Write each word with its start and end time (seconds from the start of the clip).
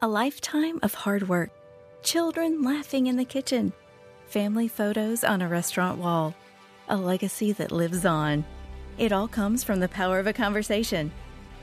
A 0.00 0.06
lifetime 0.06 0.78
of 0.84 0.94
hard 0.94 1.28
work, 1.28 1.50
children 2.04 2.62
laughing 2.62 3.08
in 3.08 3.16
the 3.16 3.24
kitchen, 3.24 3.72
family 4.26 4.68
photos 4.68 5.24
on 5.24 5.42
a 5.42 5.48
restaurant 5.48 5.98
wall, 5.98 6.36
a 6.88 6.96
legacy 6.96 7.50
that 7.54 7.72
lives 7.72 8.04
on. 8.04 8.44
It 8.96 9.10
all 9.10 9.26
comes 9.26 9.64
from 9.64 9.80
the 9.80 9.88
power 9.88 10.20
of 10.20 10.28
a 10.28 10.32
conversation, 10.32 11.10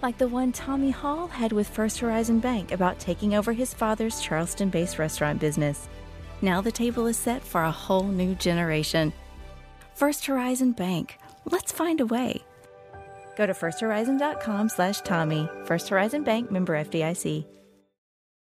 like 0.02 0.18
the 0.18 0.28
one 0.28 0.52
Tommy 0.52 0.92
Hall 0.92 1.28
had 1.28 1.54
with 1.54 1.70
First 1.70 2.00
Horizon 2.00 2.42
Bank 2.42 2.74
about 2.74 3.00
taking 3.00 3.36
over 3.36 3.54
his 3.54 3.74
father's 3.74 4.20
Charleston 4.20 4.70
based 4.70 4.99
restaurant 4.99 5.39
business. 5.39 5.88
Now 6.41 6.59
the 6.59 6.73
table 6.73 7.07
is 7.07 7.15
set 7.15 7.41
for 7.41 7.63
a 7.63 7.71
whole 7.71 8.04
new 8.04 8.36
generation. 8.36 9.13
First 9.93 10.25
Horizon 10.25 10.73
Bank. 10.73 11.20
Let's 11.45 11.71
find 11.71 12.02
a 12.02 12.05
way. 12.05 12.43
Go 13.38 13.45
to 13.45 13.54
firsthorizon.com 13.54 14.67
slash 14.67 14.99
Tommy. 15.02 15.49
First 15.63 15.88
Horizon 15.88 16.25
Bank 16.25 16.52
member 16.52 16.73
FDIC. 16.83 17.45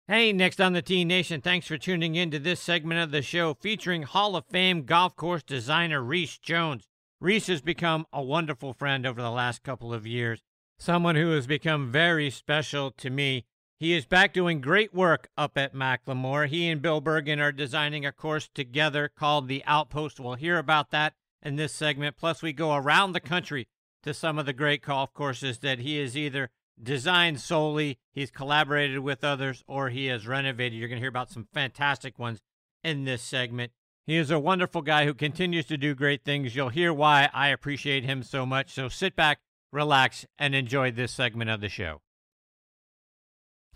Hey, 0.07 0.33
next 0.33 0.61
on 0.61 0.73
the 0.73 0.83
T 0.83 1.03
Nation, 1.03 1.41
thanks 1.41 1.65
for 1.65 1.79
tuning 1.79 2.13
in 2.13 2.29
to 2.29 2.37
this 2.37 2.59
segment 2.59 3.01
of 3.01 3.09
the 3.09 3.23
show 3.23 3.55
featuring 3.55 4.03
Hall 4.03 4.35
of 4.35 4.45
Fame 4.45 4.83
golf 4.83 5.15
course 5.15 5.41
designer 5.41 5.99
Rees 5.99 6.37
Jones. 6.37 6.87
Rees 7.19 7.47
has 7.47 7.63
become 7.63 8.05
a 8.13 8.21
wonderful 8.21 8.71
friend 8.71 9.07
over 9.07 9.19
the 9.19 9.31
last 9.31 9.63
couple 9.63 9.91
of 9.91 10.05
years, 10.05 10.43
someone 10.77 11.15
who 11.15 11.31
has 11.31 11.47
become 11.47 11.91
very 11.91 12.29
special 12.29 12.91
to 12.91 13.09
me. 13.09 13.45
He 13.79 13.93
is 13.93 14.05
back 14.05 14.31
doing 14.31 14.61
great 14.61 14.93
work 14.93 15.27
up 15.35 15.57
at 15.57 15.73
McLemore. 15.73 16.49
He 16.49 16.69
and 16.69 16.83
Bill 16.83 17.01
Bergin 17.01 17.41
are 17.41 17.51
designing 17.51 18.05
a 18.05 18.11
course 18.11 18.47
together 18.53 19.09
called 19.09 19.47
The 19.47 19.63
Outpost. 19.65 20.19
We'll 20.19 20.35
hear 20.35 20.59
about 20.59 20.91
that 20.91 21.13
in 21.41 21.55
this 21.55 21.73
segment. 21.73 22.15
Plus, 22.15 22.43
we 22.43 22.53
go 22.53 22.75
around 22.75 23.13
the 23.13 23.19
country 23.19 23.69
to 24.03 24.13
some 24.13 24.37
of 24.37 24.45
the 24.45 24.53
great 24.53 24.83
golf 24.83 25.11
courses 25.15 25.57
that 25.59 25.79
he 25.79 25.97
has 25.97 26.15
either 26.15 26.51
designed 26.81 27.39
solely, 27.39 27.99
he's 28.11 28.31
collaborated 28.31 28.99
with 28.99 29.23
others, 29.23 29.63
or 29.67 29.89
he 29.89 30.07
has 30.07 30.27
renovated. 30.27 30.77
You're 30.77 30.89
going 30.89 30.97
to 30.97 31.01
hear 31.01 31.09
about 31.09 31.31
some 31.31 31.47
fantastic 31.53 32.19
ones 32.19 32.39
in 32.83 33.05
this 33.05 33.21
segment. 33.21 33.71
He 34.05 34.17
is 34.17 34.29
a 34.29 34.39
wonderful 34.39 34.81
guy 34.81 35.05
who 35.05 35.13
continues 35.13 35.65
to 35.65 35.77
do 35.77 35.95
great 35.95 36.23
things. 36.23 36.55
You'll 36.55 36.69
hear 36.69 36.93
why 36.93 37.29
I 37.33 37.47
appreciate 37.47 38.03
him 38.03 38.21
so 38.21 38.45
much. 38.45 38.71
So 38.71 38.87
sit 38.87 39.15
back, 39.15 39.39
relax, 39.71 40.25
and 40.37 40.53
enjoy 40.53 40.91
this 40.91 41.11
segment 41.11 41.49
of 41.49 41.61
the 41.61 41.69
show. 41.69 42.01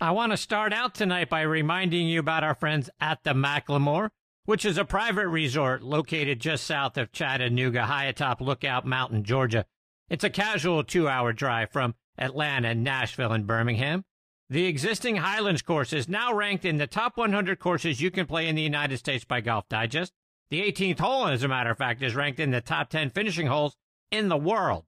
I 0.00 0.12
want 0.12 0.32
to 0.32 0.36
start 0.38 0.72
out 0.72 0.94
tonight 0.94 1.28
by 1.28 1.42
reminding 1.42 2.06
you 2.06 2.20
about 2.20 2.44
our 2.44 2.54
friends 2.54 2.88
at 3.00 3.22
the 3.24 3.34
McLemore, 3.34 4.10
which 4.44 4.64
is 4.64 4.78
a 4.78 4.84
private 4.84 5.28
resort 5.28 5.82
located 5.82 6.40
just 6.40 6.64
south 6.64 6.96
of 6.96 7.12
Chattanooga, 7.12 7.86
high 7.86 8.06
atop 8.06 8.40
Lookout 8.40 8.86
Mountain, 8.86 9.24
Georgia. 9.24 9.66
It's 10.08 10.24
a 10.24 10.30
casual 10.30 10.84
two 10.84 11.08
hour 11.08 11.32
drive 11.32 11.70
from 11.70 11.94
Atlanta, 12.20 12.74
Nashville, 12.74 13.32
and 13.32 13.46
Birmingham. 13.46 14.04
The 14.48 14.66
existing 14.66 15.16
Highlands 15.16 15.62
course 15.62 15.92
is 15.92 16.08
now 16.08 16.34
ranked 16.34 16.64
in 16.64 16.78
the 16.78 16.86
top 16.86 17.16
100 17.16 17.58
courses 17.58 18.00
you 18.00 18.10
can 18.10 18.26
play 18.26 18.48
in 18.48 18.56
the 18.56 18.62
United 18.62 18.98
States 18.98 19.24
by 19.24 19.40
Golf 19.40 19.68
Digest. 19.68 20.12
The 20.50 20.60
18th 20.60 20.98
hole, 20.98 21.28
as 21.28 21.44
a 21.44 21.48
matter 21.48 21.70
of 21.70 21.78
fact, 21.78 22.02
is 22.02 22.16
ranked 22.16 22.40
in 22.40 22.50
the 22.50 22.60
top 22.60 22.90
10 22.90 23.10
finishing 23.10 23.46
holes 23.46 23.76
in 24.10 24.28
the 24.28 24.36
world. 24.36 24.86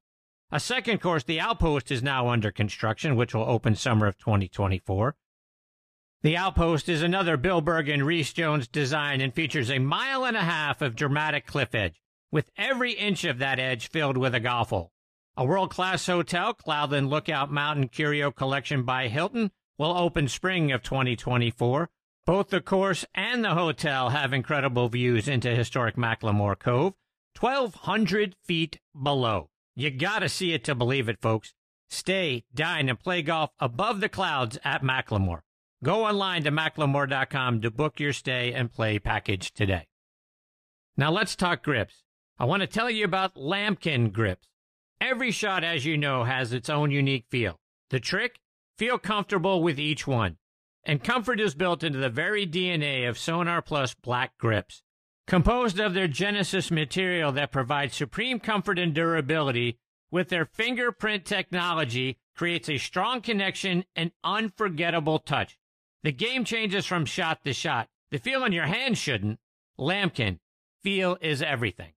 A 0.50 0.60
second 0.60 1.00
course, 1.00 1.22
the 1.22 1.40
Outpost, 1.40 1.90
is 1.90 2.02
now 2.02 2.28
under 2.28 2.50
construction, 2.50 3.16
which 3.16 3.34
will 3.34 3.48
open 3.48 3.74
summer 3.74 4.06
of 4.06 4.18
2024. 4.18 5.16
The 6.22 6.36
Outpost 6.36 6.88
is 6.88 7.02
another 7.02 7.36
Bill 7.36 7.60
Berg 7.60 7.88
and 7.88 8.04
Rees 8.04 8.32
Jones 8.32 8.68
design 8.68 9.20
and 9.20 9.34
features 9.34 9.70
a 9.70 9.78
mile 9.78 10.24
and 10.24 10.36
a 10.36 10.42
half 10.42 10.82
of 10.82 10.94
dramatic 10.94 11.46
cliff 11.46 11.74
edge, 11.74 12.00
with 12.30 12.50
every 12.56 12.92
inch 12.92 13.24
of 13.24 13.38
that 13.38 13.58
edge 13.58 13.88
filled 13.88 14.16
with 14.16 14.34
a 14.34 14.40
golf 14.40 14.70
hole. 14.70 14.91
A 15.34 15.46
world 15.46 15.70
class 15.70 16.06
hotel, 16.06 16.52
Cloudland 16.52 17.08
Lookout 17.08 17.50
Mountain 17.50 17.88
Curio 17.88 18.30
Collection 18.30 18.82
by 18.82 19.08
Hilton, 19.08 19.50
will 19.78 19.96
open 19.96 20.28
spring 20.28 20.70
of 20.72 20.82
2024. 20.82 21.88
Both 22.26 22.50
the 22.50 22.60
course 22.60 23.06
and 23.14 23.42
the 23.42 23.54
hotel 23.54 24.10
have 24.10 24.34
incredible 24.34 24.90
views 24.90 25.28
into 25.28 25.48
historic 25.54 25.96
McLemore 25.96 26.58
Cove, 26.58 26.92
1,200 27.40 28.36
feet 28.44 28.78
below. 29.02 29.48
You 29.74 29.90
gotta 29.90 30.28
see 30.28 30.52
it 30.52 30.64
to 30.64 30.74
believe 30.74 31.08
it, 31.08 31.22
folks. 31.22 31.54
Stay, 31.88 32.44
dine, 32.52 32.90
and 32.90 33.00
play 33.00 33.22
golf 33.22 33.52
above 33.58 34.00
the 34.00 34.10
clouds 34.10 34.58
at 34.64 34.82
McLemore. 34.82 35.40
Go 35.82 36.04
online 36.04 36.44
to 36.44 36.52
mclemore.com 36.52 37.62
to 37.62 37.70
book 37.70 37.98
your 37.98 38.12
stay 38.12 38.52
and 38.52 38.70
play 38.70 38.98
package 38.98 39.54
today. 39.54 39.88
Now 40.94 41.10
let's 41.10 41.34
talk 41.34 41.62
grips. 41.62 42.04
I 42.38 42.44
want 42.44 42.60
to 42.60 42.66
tell 42.66 42.90
you 42.90 43.06
about 43.06 43.34
Lamkin 43.34 44.12
grips. 44.12 44.51
Every 45.02 45.32
shot, 45.32 45.64
as 45.64 45.84
you 45.84 45.98
know, 45.98 46.22
has 46.22 46.52
its 46.52 46.70
own 46.70 46.92
unique 46.92 47.24
feel. 47.28 47.58
The 47.90 47.98
trick? 47.98 48.38
Feel 48.78 48.98
comfortable 48.98 49.60
with 49.60 49.80
each 49.80 50.06
one. 50.06 50.36
And 50.84 51.02
comfort 51.02 51.40
is 51.40 51.56
built 51.56 51.82
into 51.82 51.98
the 51.98 52.08
very 52.08 52.46
DNA 52.46 53.08
of 53.08 53.18
Sonar 53.18 53.62
Plus 53.62 53.94
black 53.94 54.38
grips. 54.38 54.84
Composed 55.26 55.80
of 55.80 55.94
their 55.94 56.06
Genesis 56.06 56.70
material 56.70 57.32
that 57.32 57.50
provides 57.50 57.96
supreme 57.96 58.38
comfort 58.38 58.78
and 58.78 58.94
durability, 58.94 59.80
with 60.12 60.28
their 60.28 60.44
fingerprint 60.44 61.24
technology, 61.24 62.18
creates 62.36 62.68
a 62.68 62.78
strong 62.78 63.20
connection 63.20 63.84
and 63.96 64.12
unforgettable 64.22 65.18
touch. 65.18 65.58
The 66.04 66.12
game 66.12 66.44
changes 66.44 66.86
from 66.86 67.06
shot 67.06 67.44
to 67.44 67.52
shot. 67.52 67.88
The 68.12 68.18
feel 68.18 68.44
in 68.44 68.52
your 68.52 68.66
hand 68.66 68.96
shouldn't. 68.96 69.40
Lamkin, 69.76 70.38
feel 70.84 71.18
is 71.20 71.42
everything. 71.42 71.92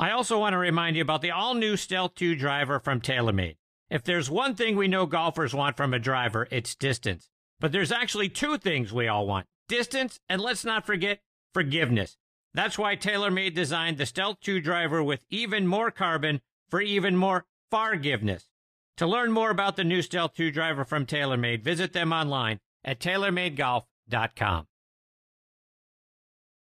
I 0.00 0.12
also 0.12 0.38
want 0.38 0.54
to 0.54 0.58
remind 0.58 0.96
you 0.96 1.02
about 1.02 1.20
the 1.20 1.30
all 1.30 1.52
new 1.52 1.76
Stealth 1.76 2.14
2 2.14 2.34
driver 2.34 2.80
from 2.80 3.02
TaylorMade. 3.02 3.56
If 3.90 4.02
there's 4.02 4.30
one 4.30 4.54
thing 4.54 4.74
we 4.74 4.88
know 4.88 5.04
golfers 5.04 5.52
want 5.52 5.76
from 5.76 5.92
a 5.92 5.98
driver, 5.98 6.48
it's 6.50 6.74
distance. 6.74 7.28
But 7.60 7.70
there's 7.70 7.92
actually 7.92 8.30
two 8.30 8.56
things 8.56 8.94
we 8.94 9.08
all 9.08 9.26
want 9.26 9.46
distance, 9.68 10.18
and 10.26 10.40
let's 10.40 10.64
not 10.64 10.86
forget 10.86 11.20
forgiveness. 11.52 12.16
That's 12.54 12.78
why 12.78 12.96
TaylorMade 12.96 13.54
designed 13.54 13.98
the 13.98 14.06
Stealth 14.06 14.40
2 14.40 14.62
driver 14.62 15.02
with 15.02 15.26
even 15.28 15.66
more 15.66 15.90
carbon 15.90 16.40
for 16.70 16.80
even 16.80 17.14
more 17.14 17.44
forgiveness. 17.70 18.48
To 18.96 19.06
learn 19.06 19.32
more 19.32 19.50
about 19.50 19.76
the 19.76 19.84
new 19.84 20.00
Stealth 20.00 20.32
2 20.32 20.50
driver 20.50 20.86
from 20.86 21.04
TaylorMade, 21.04 21.62
visit 21.62 21.92
them 21.92 22.10
online 22.10 22.60
at 22.82 23.00
TaylorMadeGolf.com. 23.00 24.66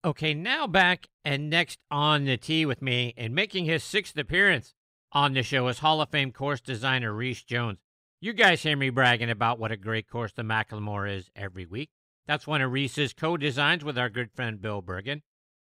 Okay, 0.03 0.33
now 0.33 0.65
back 0.65 1.09
and 1.23 1.47
next 1.47 1.77
on 1.91 2.25
the 2.25 2.35
tee 2.35 2.65
with 2.65 2.81
me 2.81 3.13
and 3.17 3.35
making 3.35 3.65
his 3.65 3.83
sixth 3.83 4.17
appearance 4.17 4.73
on 5.11 5.33
the 5.33 5.43
show 5.43 5.67
is 5.67 5.77
Hall 5.77 6.01
of 6.01 6.09
Fame 6.09 6.31
course 6.31 6.59
designer 6.59 7.13
Rees 7.13 7.43
Jones. 7.43 7.77
You 8.19 8.33
guys 8.33 8.63
hear 8.63 8.75
me 8.75 8.89
bragging 8.89 9.29
about 9.29 9.59
what 9.59 9.71
a 9.71 9.77
great 9.77 10.09
course 10.09 10.31
the 10.31 10.41
McLemore 10.41 11.07
is 11.07 11.29
every 11.35 11.67
week. 11.67 11.91
That's 12.25 12.47
one 12.47 12.61
of 12.61 12.71
Rees's 12.71 13.13
co-designs 13.13 13.85
with 13.85 13.95
our 13.95 14.09
good 14.09 14.31
friend 14.31 14.59
Bill 14.59 14.81
Bergin. 14.81 15.21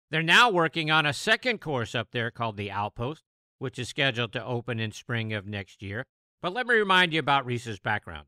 They're 0.09 0.23
now 0.23 0.49
working 0.49 0.89
on 0.89 1.05
a 1.05 1.11
second 1.11 1.59
course 1.59 1.93
up 1.93 2.11
there 2.11 2.31
called 2.31 2.55
the 2.55 2.71
Outpost, 2.71 3.23
which 3.57 3.77
is 3.77 3.89
scheduled 3.89 4.31
to 4.31 4.45
open 4.45 4.79
in 4.79 4.93
spring 4.93 5.33
of 5.33 5.47
next 5.47 5.81
year. 5.81 6.05
But 6.41 6.53
let 6.53 6.65
me 6.65 6.75
remind 6.75 7.11
you 7.11 7.19
about 7.19 7.45
Rees's 7.45 7.79
background. 7.81 8.27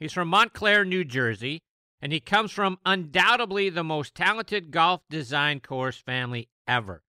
He's 0.00 0.14
from 0.14 0.28
Montclair, 0.28 0.86
New 0.86 1.04
Jersey, 1.04 1.60
and 2.02 2.12
he 2.12 2.18
comes 2.18 2.50
from 2.50 2.78
undoubtedly 2.84 3.70
the 3.70 3.84
most 3.84 4.14
talented 4.16 4.72
golf 4.72 5.02
design 5.08 5.60
course 5.60 5.98
family 5.98 6.48
ever. 6.66 7.04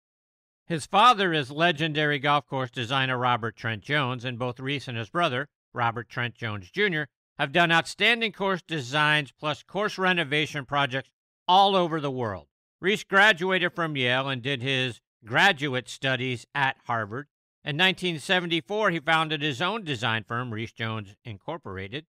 His 0.68 0.86
father 0.86 1.34
is 1.34 1.52
legendary 1.52 2.20
golf 2.20 2.46
course 2.46 2.70
designer 2.70 3.18
Robert 3.18 3.56
Trent 3.56 3.82
Jones, 3.82 4.24
and 4.24 4.38
both 4.38 4.60
Rees 4.60 4.88
and 4.88 4.98
his 4.98 5.10
brother, 5.10 5.50
Robert 5.74 6.08
Trent 6.08 6.36
Jones 6.36 6.70
Jr., 6.70 7.04
have 7.40 7.52
done 7.52 7.72
outstanding 7.72 8.32
course 8.32 8.62
designs 8.62 9.32
plus 9.32 9.64
course 9.64 9.98
renovation 9.98 10.64
projects 10.66 11.10
all 11.48 11.76
over 11.76 12.00
the 12.00 12.12
world. 12.12 12.48
Rees 12.80 13.04
graduated 13.04 13.74
from 13.74 13.98
Yale 13.98 14.30
and 14.30 14.42
did 14.42 14.62
his 14.62 15.02
graduate 15.26 15.90
studies 15.90 16.46
at 16.54 16.78
Harvard. 16.86 17.28
In 17.66 17.78
1974, 17.78 18.92
he 18.92 19.00
founded 19.00 19.42
his 19.42 19.62
own 19.62 19.84
design 19.84 20.24
firm, 20.28 20.54
Rees 20.54 20.72
Jones 20.72 21.16
Incorporated. 21.26 22.06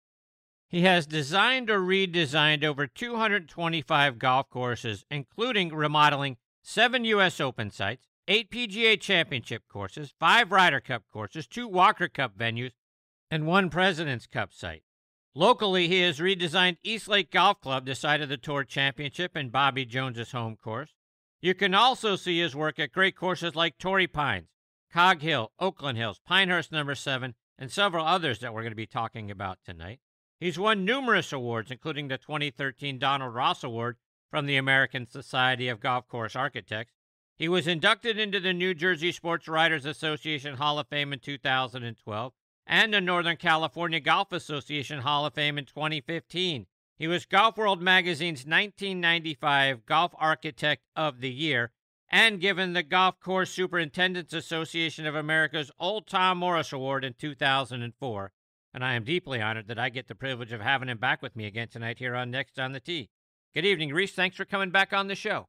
He 0.73 0.81
has 0.81 1.05
designed 1.05 1.69
or 1.69 1.79
redesigned 1.79 2.63
over 2.63 2.87
225 2.87 4.17
golf 4.17 4.49
courses, 4.49 5.05
including 5.11 5.69
remodeling 5.69 6.37
seven 6.63 7.05
U.S. 7.05 7.39
Open 7.39 7.69
sites, 7.69 8.01
eight 8.27 8.49
PGA 8.49 8.99
Championship 8.99 9.67
courses, 9.69 10.15
five 10.19 10.51
Ryder 10.51 10.81
Cup 10.81 11.03
courses, 11.13 11.45
two 11.45 11.67
Walker 11.67 12.07
Cup 12.07 12.35
venues, 12.35 12.71
and 13.29 13.45
one 13.45 13.69
President's 13.69 14.25
Cup 14.25 14.51
site. 14.51 14.81
Locally, 15.35 15.87
he 15.87 16.01
has 16.01 16.17
redesigned 16.17 16.77
East 16.81 17.07
Lake 17.07 17.29
Golf 17.29 17.61
Club, 17.61 17.85
the 17.85 17.93
site 17.93 18.21
of 18.21 18.29
the 18.29 18.37
Tour 18.37 18.63
Championship 18.63 19.35
and 19.35 19.51
Bobby 19.51 19.85
Jones's 19.85 20.31
home 20.31 20.55
course. 20.55 20.95
You 21.39 21.53
can 21.53 21.75
also 21.75 22.15
see 22.15 22.39
his 22.39 22.55
work 22.55 22.79
at 22.79 22.91
great 22.91 23.15
courses 23.15 23.55
like 23.55 23.77
Torrey 23.77 24.07
Pines, 24.07 24.49
Cog 24.91 25.21
Hill, 25.21 25.51
Oakland 25.59 25.99
Hills, 25.99 26.19
Pinehurst 26.25 26.71
Number 26.71 26.95
7, 26.95 27.35
and 27.59 27.71
several 27.71 28.07
others 28.07 28.39
that 28.39 28.55
we're 28.55 28.61
going 28.61 28.71
to 28.71 28.75
be 28.75 28.87
talking 28.87 29.29
about 29.29 29.59
tonight. 29.63 29.99
He's 30.43 30.59
won 30.59 30.83
numerous 30.83 31.31
awards, 31.31 31.71
including 31.71 32.09
the 32.09 32.17
2013 32.17 32.99
Donald 32.99 33.33
Ross 33.33 33.63
Award 33.63 33.95
from 34.29 34.45
the 34.45 34.57
American 34.57 35.07
Society 35.07 35.69
of 35.69 35.79
Golf 35.79 36.09
Course 36.09 36.35
Architects. 36.35 36.91
He 37.37 37.47
was 37.47 37.65
inducted 37.65 38.19
into 38.19 38.41
the 38.41 38.51
New 38.51 38.73
Jersey 38.73 39.13
Sports 39.13 39.47
Writers 39.47 39.85
Association 39.85 40.57
Hall 40.57 40.79
of 40.79 40.89
Fame 40.89 41.13
in 41.13 41.19
2012 41.19 42.33
and 42.67 42.93
the 42.93 42.99
Northern 42.99 43.37
California 43.37 44.01
Golf 44.01 44.33
Association 44.33 44.99
Hall 44.99 45.25
of 45.25 45.33
Fame 45.33 45.57
in 45.57 45.63
2015. 45.63 46.65
He 46.97 47.07
was 47.07 47.25
Golf 47.25 47.55
World 47.55 47.81
Magazine's 47.81 48.39
1995 48.39 49.85
Golf 49.85 50.13
Architect 50.17 50.83
of 50.93 51.21
the 51.21 51.31
Year 51.31 51.71
and 52.09 52.41
given 52.41 52.73
the 52.73 52.83
Golf 52.83 53.17
Course 53.21 53.49
Superintendents 53.49 54.33
Association 54.33 55.05
of 55.05 55.15
America's 55.15 55.71
Old 55.79 56.05
Tom 56.05 56.39
Morris 56.39 56.73
Award 56.73 57.05
in 57.05 57.13
2004. 57.13 58.33
And 58.73 58.83
I 58.83 58.95
am 58.95 59.03
deeply 59.03 59.41
honored 59.41 59.67
that 59.67 59.77
I 59.77 59.89
get 59.89 60.07
the 60.07 60.15
privilege 60.15 60.51
of 60.51 60.61
having 60.61 60.89
him 60.89 60.97
back 60.97 61.21
with 61.21 61.35
me 61.35 61.45
again 61.45 61.67
tonight 61.67 61.99
here 61.99 62.15
on 62.15 62.31
Next 62.31 62.59
on 62.59 62.71
the 62.71 62.79
Tee. 62.79 63.09
Good 63.53 63.65
evening, 63.65 63.93
Rees. 63.93 64.13
Thanks 64.13 64.35
for 64.35 64.45
coming 64.45 64.71
back 64.71 64.93
on 64.93 65.07
the 65.07 65.15
show. 65.15 65.47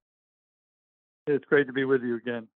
It's 1.27 1.47
great 1.47 1.67
to 1.69 1.73
be 1.73 1.85
with 1.85 2.03
you 2.03 2.17
again. 2.17 2.49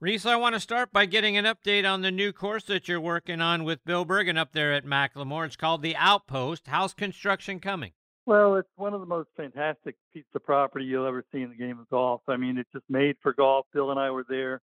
Rees, 0.00 0.24
I 0.24 0.36
want 0.36 0.54
to 0.54 0.60
start 0.60 0.90
by 0.92 1.04
getting 1.04 1.36
an 1.36 1.44
update 1.44 1.90
on 1.90 2.00
the 2.00 2.10
new 2.10 2.32
course 2.32 2.64
that 2.64 2.88
you're 2.88 3.00
working 3.00 3.42
on 3.42 3.64
with 3.64 3.84
Bill 3.84 4.06
Bergin 4.06 4.38
up 4.38 4.52
there 4.52 4.72
at 4.72 4.86
McLemore. 4.86 5.44
It's 5.44 5.56
called 5.56 5.82
the 5.82 5.96
Outpost. 5.96 6.66
How's 6.66 6.94
construction 6.94 7.60
coming? 7.60 7.92
Well, 8.24 8.56
it's 8.56 8.68
one 8.76 8.94
of 8.94 9.00
the 9.00 9.06
most 9.06 9.28
fantastic 9.36 9.96
pieces 10.12 10.28
of 10.34 10.44
property 10.44 10.84
you'll 10.84 11.06
ever 11.06 11.24
see 11.32 11.42
in 11.42 11.50
the 11.50 11.56
game 11.56 11.78
of 11.78 11.88
golf. 11.90 12.22
I 12.26 12.36
mean, 12.36 12.58
it's 12.58 12.70
just 12.72 12.84
made 12.88 13.16
for 13.22 13.32
golf. 13.34 13.66
Bill 13.72 13.90
and 13.90 14.00
I 14.00 14.10
were 14.10 14.26
there 14.28 14.60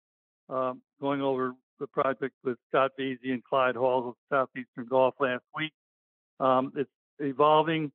um, 0.48 0.82
going 1.00 1.22
over 1.22 1.54
the 1.80 1.86
project 1.86 2.34
with 2.44 2.56
Scott 2.68 2.92
Vesey 2.98 3.32
and 3.32 3.42
Clyde 3.44 3.76
Hall 3.76 4.08
of 4.08 4.14
Southeastern 4.30 4.86
Golf 4.88 5.14
last 5.20 5.44
week. 5.56 5.72
Um, 6.40 6.72
it's 6.76 6.90
evolving 7.18 7.92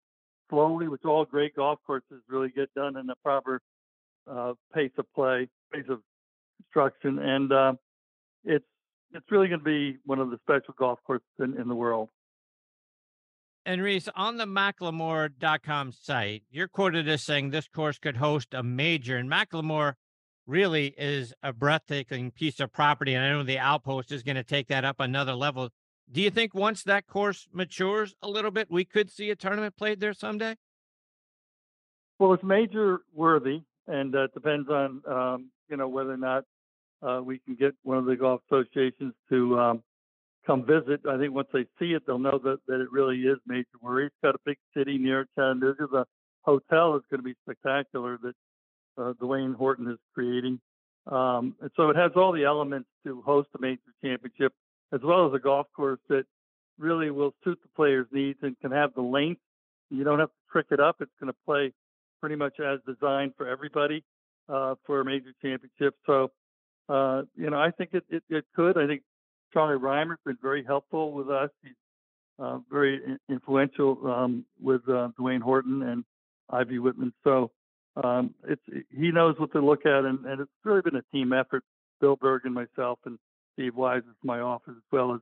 slowly, 0.50 0.88
which 0.88 1.04
all 1.06 1.26
great 1.26 1.56
golf 1.56 1.80
courses 1.86 2.22
really 2.28 2.50
get 2.50 2.74
done 2.74 2.98
in 2.98 3.10
a 3.10 3.16
proper 3.24 3.62
uh, 4.30 4.54
pace 4.74 4.92
of 4.98 5.06
play, 5.14 5.48
pace 5.74 5.86
of 5.90 6.02
construction, 6.62 7.20
and 7.20 7.52
uh, 7.52 7.74
it's 8.44 8.66
it's 9.14 9.26
really 9.32 9.48
going 9.48 9.60
to 9.60 9.66
be 9.66 9.98
one 10.06 10.20
of 10.20 10.30
the 10.30 10.38
special 10.44 10.74
golf 10.78 11.00
courses 11.06 11.26
in, 11.40 11.60
in 11.60 11.68
the 11.68 11.76
world. 11.76 12.10
And 13.66 13.82
Rees, 13.82 14.08
on 14.16 14.38
the 14.38 14.46
McLemore.com 14.46 15.92
site, 15.92 16.44
you're 16.50 16.68
quoted 16.68 17.08
as 17.10 17.24
saying 17.24 17.50
this 17.50 17.68
course 17.68 18.00
could 18.00 18.18
host 18.18 18.54
a 18.54 18.64
major, 18.64 19.18
and 19.18 19.30
McLemore 19.30 19.94
really 20.48 20.96
is 20.98 21.34
a 21.44 21.54
breathtaking 21.54 22.32
piece 22.32 22.60
of 22.60 22.72
property. 22.72 23.14
And 23.14 23.24
I 23.24 23.32
know 23.32 23.44
the 23.44 23.60
outpost 23.60 24.12
is 24.12 24.24
going 24.24 24.38
to 24.38 24.44
take 24.44 24.68
that 24.68 24.86
up 24.86 25.00
another 25.00 25.34
level. 25.34 25.70
Do 26.10 26.22
you 26.22 26.30
think 26.30 26.56
once 26.56 26.84
that 26.84 27.06
course 27.06 27.48
matures 27.52 28.16
a 28.22 28.30
little 28.30 28.52
bit, 28.52 28.72
we 28.72 28.86
could 28.86 29.12
see 29.12 29.30
a 29.30 29.36
tournament 29.36 29.76
played 29.76 30.00
there 30.00 30.14
someday? 30.14 30.56
Well, 32.18 32.34
it's 32.34 32.44
major 32.44 33.02
worthy, 33.14 33.62
and 33.88 34.16
uh, 34.16 34.28
depends 34.34 34.70
on 34.70 35.02
um, 35.08 35.52
you 35.70 35.78
know 35.78 35.88
whether 35.88 36.14
or 36.14 36.18
not 36.18 36.46
uh, 37.04 37.22
we 37.24 37.40
can 37.40 37.56
get 37.56 37.76
one 37.84 37.98
of 37.98 38.06
the 38.06 38.16
golf 38.16 38.42
associations 38.50 39.14
to 39.30 39.60
um, 39.60 39.84
come 40.48 40.66
visit. 40.66 41.02
I 41.08 41.18
think 41.18 41.34
once 41.34 41.50
they 41.54 41.66
see 41.78 41.92
it, 41.94 42.04
they'll 42.08 42.18
know 42.18 42.40
that, 42.44 42.60
that 42.68 42.82
it 42.82 42.92
really 42.92 43.18
is 43.20 43.38
major 43.46 43.68
worry. 43.82 44.08
It's 44.08 44.16
got 44.24 44.34
a 44.34 44.40
big 44.46 44.58
city 44.76 44.98
near 44.98 45.28
Chattanooga. 45.36 45.88
The 45.92 46.06
hotel 46.42 46.96
is 46.96 47.04
going 47.12 47.20
to 47.20 47.24
be 47.24 47.36
spectacular 47.44 48.18
that 48.24 48.34
uh, 48.98 49.14
Dwayne 49.22 49.56
Horton 49.56 49.90
is 49.90 49.98
creating. 50.14 50.60
Um, 51.08 51.56
and 51.62 51.72
so 51.76 51.90
it 51.90 51.96
has 51.96 52.12
all 52.16 52.32
the 52.32 52.44
elements 52.44 52.90
to 53.06 53.22
host 53.22 53.50
a 53.56 53.62
major 53.62 53.82
championship, 54.04 54.54
as 54.94 55.02
well 55.04 55.28
as 55.28 55.34
a 55.34 55.40
golf 55.40 55.68
course 55.76 56.00
that 56.10 56.26
really 56.78 57.12
will 57.12 57.34
suit 57.44 57.60
the 57.62 57.70
players' 57.76 58.08
needs 58.12 58.40
and 58.42 58.60
can 58.60 58.72
have 58.72 58.94
the 58.94 59.02
length. 59.02 59.42
You 59.90 60.04
don't 60.04 60.20
have 60.20 60.30
to 60.30 60.52
trick 60.52 60.68
it 60.72 60.80
up. 60.80 60.98
It's 61.00 61.12
going 61.20 61.32
to 61.32 61.38
play 61.46 61.74
pretty 62.20 62.36
much 62.36 62.60
as 62.60 62.80
designed 62.86 63.34
for 63.38 63.48
everybody 63.48 64.04
uh, 64.50 64.76
for 64.86 65.00
a 65.00 65.06
major 65.06 65.34
championship. 65.42 65.96
So 66.06 66.32
uh, 66.90 67.24
you 67.36 67.50
know, 67.50 67.60
I 67.60 67.72
think 67.72 67.92
it, 67.94 68.04
it, 68.10 68.24
it, 68.30 68.46
could. 68.56 68.78
I 68.78 68.88
think 68.88 69.02
Charlie 69.54 69.76
Rymer's 69.76 70.20
been 70.26 70.38
very 70.42 70.64
helpful 70.64 71.12
with 71.12 71.30
us. 71.30 71.50
He's 71.62 71.74
uh, 72.40 72.60
very 72.72 73.02
influential 73.30 74.00
um, 74.08 74.46
with 74.62 74.82
uh, 74.88 75.10
Dwayne 75.20 75.42
Horton 75.42 75.84
and 75.84 76.06
Ivy 76.50 76.80
Whitman. 76.80 77.14
So 77.24 77.52
um, 78.04 78.36
it's 78.48 78.62
he 78.92 79.12
knows 79.12 79.40
what 79.40 79.52
to 79.54 79.60
look 79.60 79.86
at, 79.86 80.06
and, 80.06 80.26
and, 80.26 80.42
it's 80.42 80.52
really 80.64 80.82
been 80.82 80.96
a 80.96 81.02
team 81.12 81.34
effort. 81.34 81.64
Bill 82.00 82.16
Bergin 82.16 82.54
myself, 82.54 83.00
and 83.06 83.18
Steve 83.54 83.76
Wise 83.76 84.04
is 84.04 84.16
my 84.24 84.40
office, 84.40 84.74
as 84.78 84.84
well 84.92 85.16
as 85.16 85.22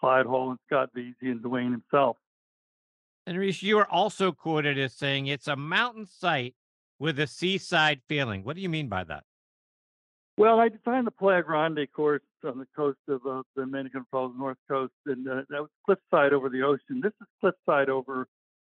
Clyde 0.00 0.26
Hall 0.26 0.50
and 0.50 0.58
Scott 0.66 0.90
Vesey 0.94 1.30
and 1.30 1.40
Dwayne 1.40 1.70
himself. 1.70 2.16
And 3.26 3.38
Rees, 3.38 3.62
you 3.62 3.78
are 3.78 3.88
also 3.88 4.32
quoted 4.32 4.78
as 4.78 4.94
saying 4.94 5.26
it's 5.26 5.46
a 5.46 5.54
mountain 5.54 6.06
site 6.06 6.54
with 6.98 7.20
a 7.20 7.26
seaside 7.26 8.00
feeling. 8.08 8.42
What 8.42 8.56
do 8.56 8.62
you 8.62 8.68
mean 8.68 8.88
by 8.88 9.04
that? 9.04 9.24
Well, 10.36 10.60
I 10.60 10.68
designed 10.68 11.06
the 11.06 11.12
Playa 11.12 11.42
Grande 11.42 11.86
course 11.92 12.22
on 12.44 12.58
the 12.58 12.66
coast 12.74 12.98
of 13.08 13.20
uh, 13.26 13.42
the 13.54 13.62
Dominican 13.64 14.06
Falls, 14.10 14.32
north 14.36 14.58
coast, 14.68 14.92
and 15.06 15.28
uh, 15.28 15.42
that 15.50 15.60
was 15.60 15.70
cliffside 15.84 16.32
over 16.32 16.48
the 16.48 16.62
ocean. 16.62 17.00
This 17.02 17.12
is 17.20 17.26
cliffside 17.40 17.88
over 17.88 18.28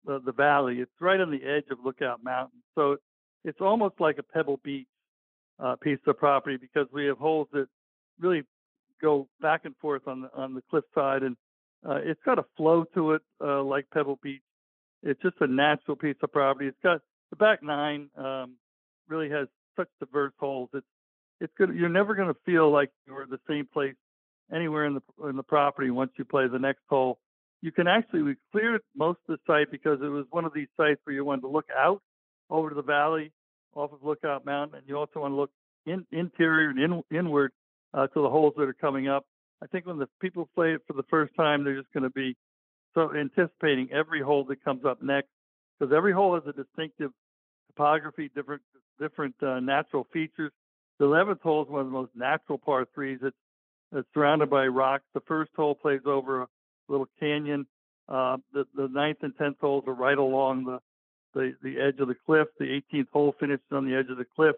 the, 0.06 0.20
the 0.24 0.32
valley. 0.32 0.80
It's 0.80 0.92
right 1.00 1.20
on 1.20 1.32
the 1.32 1.44
edge 1.44 1.66
of 1.72 1.78
Lookout 1.84 2.24
Mountain, 2.24 2.62
so 2.76 2.98
it's 3.44 3.62
almost 3.62 3.96
like 4.00 4.18
a 4.18 4.24
Pebble 4.24 4.60
Beach 4.64 4.88
uh, 5.60 5.76
piece 5.76 6.00
of 6.08 6.18
property 6.18 6.58
because 6.58 6.88
we 6.92 7.06
have 7.06 7.18
holes 7.18 7.48
that 7.54 7.68
really 8.20 8.44
go 9.02 9.28
back 9.42 9.62
and 9.66 9.76
forth 9.78 10.08
on 10.08 10.22
the 10.22 10.30
on 10.36 10.54
the 10.54 10.62
cliffside, 10.70 11.24
and 11.24 11.36
uh, 11.88 12.00
it's 12.04 12.22
got 12.24 12.40
a 12.40 12.46
flow 12.58 12.86
to 12.96 13.14
it 13.14 13.22
uh, 13.44 13.64
like 13.64 13.86
Pebble 13.94 14.20
Beach. 14.22 14.42
It's 15.04 15.22
just 15.22 15.36
a 15.40 15.48
natural 15.48 15.98
piece 15.98 16.16
of 16.22 16.32
property. 16.32 16.68
It's 16.68 16.78
got 16.84 17.02
the 17.32 17.36
back 17.36 17.64
nine 17.64 18.10
um, 18.18 18.56
really 19.08 19.30
has 19.30 19.48
such 19.76 19.88
diverse 20.00 20.34
holes. 20.40 20.70
It's 20.74 20.86
it's 21.40 21.54
good. 21.58 21.74
You're 21.76 21.90
never 21.90 22.14
going 22.14 22.28
to 22.28 22.40
feel 22.46 22.72
like 22.72 22.92
you're 23.08 23.26
the 23.26 23.40
same 23.50 23.68
place 23.72 23.96
anywhere 24.54 24.86
in 24.86 24.94
the 24.96 25.28
in 25.28 25.36
the 25.36 25.44
property 25.44 25.90
once 25.90 26.12
you 26.18 26.26
play 26.26 26.48
the 26.48 26.60
next 26.60 26.82
hole. 26.90 27.20
You 27.62 27.72
can 27.72 27.88
actually 27.88 28.22
we 28.24 28.36
cleared 28.52 28.82
most 28.96 29.20
of 29.28 29.38
the 29.38 29.52
site 29.52 29.72
because 29.72 30.00
it 30.02 30.10
was 30.10 30.26
one 30.30 30.46
of 30.46 30.54
these 30.54 30.68
sites 30.78 31.00
where 31.04 31.16
you 31.16 31.26
wanted 31.26 31.42
to 31.42 31.48
look 31.48 31.68
out 31.76 32.02
over 32.52 32.70
to 32.70 32.76
the 32.76 32.84
valley 32.84 33.32
off 33.74 33.92
of 33.94 34.04
Lookout 34.04 34.46
Mountain, 34.46 34.80
and 34.80 34.88
you 34.88 34.98
also 34.98 35.22
want 35.22 35.32
to 35.32 35.36
look 35.36 35.52
in, 35.86 36.06
interior 36.12 36.70
and 36.70 36.80
in, 36.80 37.18
inward 37.18 37.52
uh, 37.94 38.08
to 38.08 38.22
the 38.22 38.30
holes 38.30 38.54
that 38.58 38.64
are 38.64 38.74
coming 38.74 39.08
up. 39.08 39.26
I 39.64 39.68
think 39.68 39.86
when 39.86 39.98
the 39.98 40.08
people 40.22 40.50
play 40.54 40.74
it 40.74 40.82
for 40.86 40.94
the 40.94 41.04
first 41.10 41.34
time, 41.36 41.64
they're 41.64 41.78
just 41.78 41.92
going 41.94 42.04
to 42.04 42.10
be 42.10 42.36
so 42.94 43.16
anticipating 43.16 43.90
every 43.92 44.22
hole 44.22 44.44
that 44.46 44.64
comes 44.64 44.84
up 44.86 45.02
next 45.02 45.30
because 45.80 45.94
every 45.96 46.12
hole 46.12 46.36
has 46.36 46.44
a 46.46 46.54
distinctive 46.54 47.12
topography, 47.68 48.30
different 48.36 48.62
different 49.00 49.36
uh, 49.42 49.60
natural 49.60 50.06
features. 50.14 50.52
The 51.00 51.06
11th 51.06 51.42
hole 51.42 51.64
is 51.64 51.70
one 51.70 51.82
of 51.82 51.88
the 51.88 51.94
most 51.94 52.12
natural 52.16 52.60
par 52.60 52.86
threes. 52.94 53.20
It's, 53.24 53.36
it's 53.92 54.08
surrounded 54.14 54.50
by 54.50 54.68
rocks. 54.68 55.04
The 55.14 55.22
first 55.22 55.52
hole 55.56 55.74
plays 55.74 56.02
over 56.06 56.44
a 56.44 56.48
little 56.88 57.08
canyon. 57.20 57.66
Uh, 58.08 58.38
the, 58.54 58.66
the 58.76 58.88
ninth 58.88 59.18
and 59.22 59.36
10th 59.36 59.60
holes 59.60 59.86
are 59.88 59.94
right 59.94 60.18
along 60.18 60.66
the, 60.66 60.80
the, 61.34 61.54
the 61.64 61.80
edge 61.80 62.00
of 62.00 62.08
the 62.08 62.16
cliff. 62.26 62.48
The 62.60 62.82
18th 62.94 63.10
hole 63.12 63.36
finishes 63.40 63.66
on 63.72 63.86
the 63.86 63.96
edge 63.96 64.10
of 64.10 64.18
the 64.18 64.26
cliff. 64.36 64.56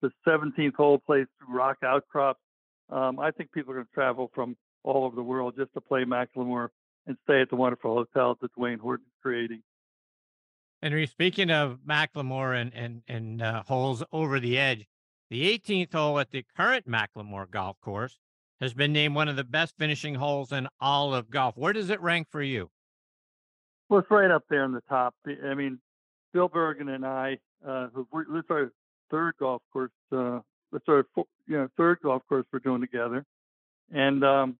The 0.00 0.10
17th 0.26 0.74
hole 0.74 0.98
plays 0.98 1.26
through 1.38 1.56
rock 1.56 1.78
outcrops. 1.84 2.40
Um, 2.90 3.18
I 3.18 3.30
think 3.30 3.52
people 3.52 3.72
are 3.72 3.76
going 3.76 3.86
to 3.86 3.92
travel 3.92 4.30
from 4.34 4.56
all 4.84 5.04
over 5.04 5.16
the 5.16 5.22
world 5.22 5.54
just 5.56 5.72
to 5.74 5.80
play 5.80 6.04
McLemore 6.04 6.68
and 7.06 7.16
stay 7.24 7.40
at 7.40 7.50
the 7.50 7.56
wonderful 7.56 7.94
hotel 7.94 8.36
that 8.40 8.54
Dwayne 8.54 8.78
Horton 8.78 9.06
is 9.06 9.22
creating. 9.22 9.62
Henry, 10.82 11.06
speaking 11.06 11.50
of 11.50 11.78
McLemore 11.86 12.60
and 12.60 12.72
and 12.74 13.02
and 13.06 13.40
uh, 13.40 13.62
holes 13.62 14.02
over 14.12 14.40
the 14.40 14.58
edge, 14.58 14.86
the 15.30 15.56
18th 15.56 15.92
hole 15.92 16.18
at 16.18 16.32
the 16.32 16.44
current 16.56 16.88
McLemore 16.88 17.48
golf 17.48 17.80
course 17.80 18.18
has 18.60 18.74
been 18.74 18.92
named 18.92 19.14
one 19.14 19.28
of 19.28 19.36
the 19.36 19.44
best 19.44 19.76
finishing 19.78 20.16
holes 20.16 20.52
in 20.52 20.68
all 20.80 21.14
of 21.14 21.30
golf. 21.30 21.56
Where 21.56 21.72
does 21.72 21.90
it 21.90 22.00
rank 22.00 22.28
for 22.30 22.42
you? 22.42 22.70
Well, 23.88 24.00
it's 24.00 24.10
right 24.10 24.30
up 24.30 24.44
there 24.48 24.64
in 24.64 24.72
the 24.72 24.82
top. 24.88 25.14
I 25.26 25.54
mean, 25.54 25.78
Bill 26.32 26.48
Bergin 26.48 26.94
and 26.94 27.04
I, 27.04 27.38
uh, 27.66 27.88
this 27.94 28.04
is 28.38 28.44
our 28.50 28.72
third 29.10 29.34
golf 29.38 29.62
course, 29.72 29.90
uh, 30.10 30.40
this 30.72 30.82
our 30.88 31.04
you 31.46 31.56
know 31.56 31.68
third 31.76 31.98
golf 32.02 32.22
course 32.28 32.46
we're 32.52 32.58
doing 32.58 32.80
together, 32.80 33.24
and 33.92 34.24
um, 34.24 34.56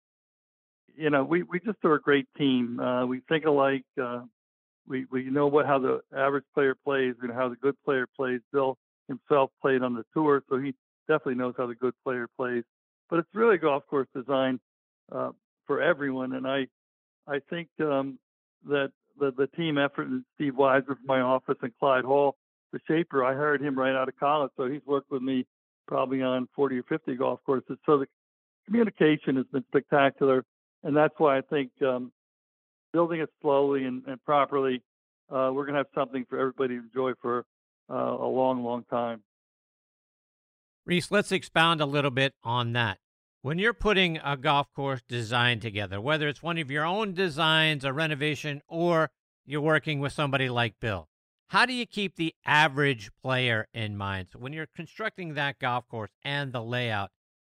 you 0.95 1.11
know 1.11 1.25
we 1.25 1.43
we 1.43 1.59
just 1.61 1.79
are 1.85 1.95
a 1.95 2.01
great 2.01 2.27
team. 2.37 2.79
Uh, 2.79 3.07
we 3.07 3.21
think 3.29 3.45
alike. 3.47 3.85
Uh, 4.01 4.23
we 4.87 5.07
we 5.11 5.25
know 5.25 5.47
what 5.47 5.67
how 5.67 5.79
the 5.79 6.01
average 6.17 6.45
player 6.55 6.75
plays 6.85 7.15
and 7.23 7.33
how 7.33 7.49
the 7.49 7.57
good 7.57 7.77
player 7.85 8.07
plays. 8.17 8.41
Bill 8.53 8.77
himself 9.09 9.51
played 9.61 9.83
on 9.83 9.95
the 9.95 10.05
tour, 10.13 10.43
so 10.49 10.59
he 10.59 10.75
definitely 11.09 11.35
knows 11.35 11.55
how 11.57 11.67
the 11.67 11.75
good 11.75 11.95
player 12.05 12.29
plays. 12.37 12.65
But 13.09 13.21
it's 13.21 13.29
really 13.35 13.57
a 13.57 13.59
golf 13.59 13.87
course 13.87 14.09
designed 14.15 14.61
uh, 15.11 15.31
for 15.67 15.81
everyone, 15.81 16.35
and 16.35 16.47
I 16.47 16.67
I 17.27 17.39
think 17.51 17.69
um, 17.81 18.19
that 18.69 18.93
the 19.19 19.33
the 19.37 19.47
team 19.49 19.79
effort 19.79 20.09
and 20.09 20.25
Steve 20.35 20.55
Weiser 20.55 20.87
from 20.87 21.07
my 21.07 21.21
office 21.21 21.57
and 21.63 21.73
Clyde 21.79 22.05
Hall, 22.05 22.37
the 22.73 22.81
shaper, 22.89 23.25
I 23.25 23.35
hired 23.35 23.63
him 23.63 23.79
right 23.79 23.95
out 23.95 24.09
of 24.09 24.17
college, 24.19 24.51
so 24.57 24.67
he's 24.67 24.83
worked 24.87 25.11
with 25.11 25.23
me 25.23 25.47
probably 25.87 26.23
on 26.23 26.49
40 26.55 26.79
or 26.79 26.83
50 26.85 27.15
golf 27.17 27.41
courses. 27.45 27.77
So 27.85 27.99
the 27.99 28.07
communication 28.67 29.37
has 29.37 29.47
been 29.53 29.65
spectacular, 29.69 30.45
and 30.83 30.97
that's 30.97 31.15
why 31.19 31.39
I 31.39 31.41
think 31.43 31.71
um, 31.83 32.13
building 32.93 33.21
it 33.21 33.31
slowly 33.41 33.85
and, 33.85 34.03
and 34.07 34.23
properly, 34.25 34.83
uh, 35.31 35.51
we're 35.53 35.65
going 35.65 35.75
to 35.75 35.79
have 35.79 35.87
something 35.95 36.25
for 36.29 36.39
everybody 36.39 36.77
to 36.77 36.83
enjoy 36.83 37.13
for 37.21 37.45
uh, 37.91 37.95
a 37.95 38.27
long, 38.27 38.65
long 38.65 38.85
time. 38.85 39.23
Rees, 40.85 41.11
let's 41.11 41.31
expound 41.31 41.81
a 41.81 41.87
little 41.87 42.11
bit 42.11 42.35
on 42.43 42.73
that. 42.73 42.99
When 43.45 43.59
you're 43.59 43.75
putting 43.75 44.19
a 44.19 44.37
golf 44.37 44.73
course 44.73 45.03
design 45.03 45.59
together, 45.59 46.01
whether 46.01 46.29
it's 46.29 46.45
one 46.45 46.59
of 46.59 46.71
your 46.71 46.85
own 46.85 47.13
designs, 47.13 47.85
a 47.85 47.93
renovation, 47.93 48.63
or 48.69 49.11
you're 49.45 49.61
working 49.61 49.99
with 49.99 50.13
somebody 50.13 50.49
like 50.49 50.79
Bill, 50.79 51.09
How 51.53 51.67
do 51.67 51.75
you 51.75 51.85
keep 51.85 52.17
the 52.17 52.35
average 52.47 53.11
player 53.23 53.69
in 53.75 53.95
mind? 53.97 54.29
So 54.33 54.39
when 54.39 54.55
you're 54.55 54.69
constructing 54.75 55.35
that 55.35 55.59
golf 55.59 55.87
course 55.87 56.13
and 56.25 56.51
the 56.51 56.63
layout, 56.63 57.11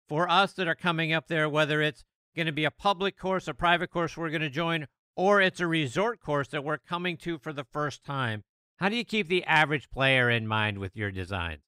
for 0.10 0.30
us 0.30 0.52
that 0.54 0.68
are 0.68 0.76
coming 0.76 1.14
up 1.14 1.28
there, 1.28 1.48
whether 1.48 1.82
it's 1.82 2.04
going 2.36 2.48
to 2.48 2.52
be 2.52 2.66
a 2.66 2.72
public 2.72 3.18
course, 3.18 3.48
a 3.48 3.54
private 3.54 3.92
course 3.92 4.18
we're 4.18 4.32
going 4.32 4.42
to 4.42 4.50
join, 4.50 4.88
or 5.16 5.40
it's 5.40 5.62
a 5.62 5.68
resort 5.68 6.20
course 6.20 6.50
that 6.50 6.66
we're 6.66 6.78
coming 6.78 7.16
to 7.18 7.38
for 7.38 7.54
the 7.54 7.64
first 7.64 8.04
time, 8.04 8.44
how 8.80 8.90
do 8.90 8.98
you 8.98 9.06
keep 9.06 9.30
the 9.30 9.46
average 9.46 9.90
player 9.90 10.30
in 10.30 10.46
mind 10.46 10.78
with 10.80 10.98
your 10.98 11.10
designs? 11.10 11.62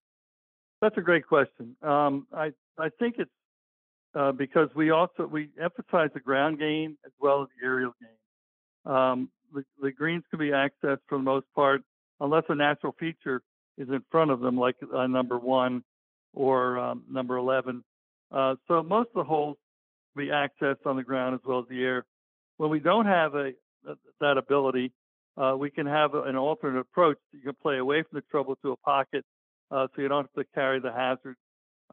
That's 0.81 0.97
a 0.97 1.01
great 1.01 1.25
question. 1.27 1.77
Um, 1.81 2.27
I 2.33 2.51
I 2.77 2.89
think 2.99 3.15
it's 3.19 3.31
uh, 4.17 4.31
because 4.31 4.69
we 4.75 4.89
also 4.89 5.27
we 5.27 5.49
emphasize 5.61 6.09
the 6.13 6.19
ground 6.19 6.57
game 6.59 6.97
as 7.05 7.11
well 7.19 7.43
as 7.43 7.49
the 7.59 7.65
aerial 7.65 7.93
game. 8.01 8.91
Um, 8.93 9.29
the, 9.53 9.63
the 9.81 9.91
greens 9.91 10.23
can 10.29 10.39
be 10.39 10.49
accessed 10.49 11.01
for 11.07 11.17
the 11.17 11.23
most 11.23 11.45
part, 11.55 11.81
unless 12.19 12.43
a 12.49 12.55
natural 12.55 12.95
feature 12.99 13.41
is 13.77 13.87
in 13.89 14.01
front 14.09 14.31
of 14.31 14.39
them, 14.39 14.57
like 14.57 14.75
uh, 14.93 15.07
number 15.07 15.37
one 15.37 15.83
or 16.33 16.79
um, 16.79 17.03
number 17.09 17.37
11. 17.37 17.83
Uh, 18.31 18.55
so 18.67 18.81
most 18.81 19.09
of 19.09 19.15
the 19.15 19.23
holes 19.23 19.57
can 20.15 20.25
be 20.25 20.31
accessed 20.31 20.85
on 20.85 20.95
the 20.95 21.03
ground 21.03 21.35
as 21.35 21.41
well 21.45 21.59
as 21.59 21.65
the 21.69 21.83
air. 21.83 22.05
When 22.57 22.69
we 22.71 22.79
don't 22.79 23.05
have 23.05 23.35
a 23.35 23.51
that 24.19 24.37
ability, 24.37 24.91
uh, 25.37 25.55
we 25.57 25.69
can 25.69 25.85
have 25.85 26.15
an 26.15 26.35
alternate 26.35 26.79
approach. 26.79 27.17
You 27.31 27.41
can 27.41 27.55
play 27.61 27.77
away 27.77 28.01
from 28.01 28.17
the 28.17 28.23
trouble 28.31 28.57
to 28.63 28.71
a 28.71 28.77
pocket, 28.77 29.23
uh, 29.69 29.87
so 29.95 30.01
you 30.01 30.07
don't 30.07 30.23
have 30.23 30.45
to 30.45 30.51
carry 30.55 30.79
the 30.79 30.91
hazard. 30.91 31.35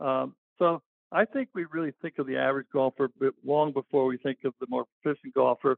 Um, 0.01 0.35
so 0.59 0.83
I 1.13 1.25
think 1.25 1.49
we 1.55 1.67
really 1.71 1.93
think 2.03 2.19
of 2.19 2.27
the 2.27 2.37
average 2.37 2.67
golfer 2.73 3.09
long 3.45 3.73
before 3.73 4.07
we 4.07 4.17
think 4.19 4.39
of 4.45 4.55
the 4.61 4.67
more 4.69 4.85
proficient 5.03 5.35
golfer. 5.35 5.77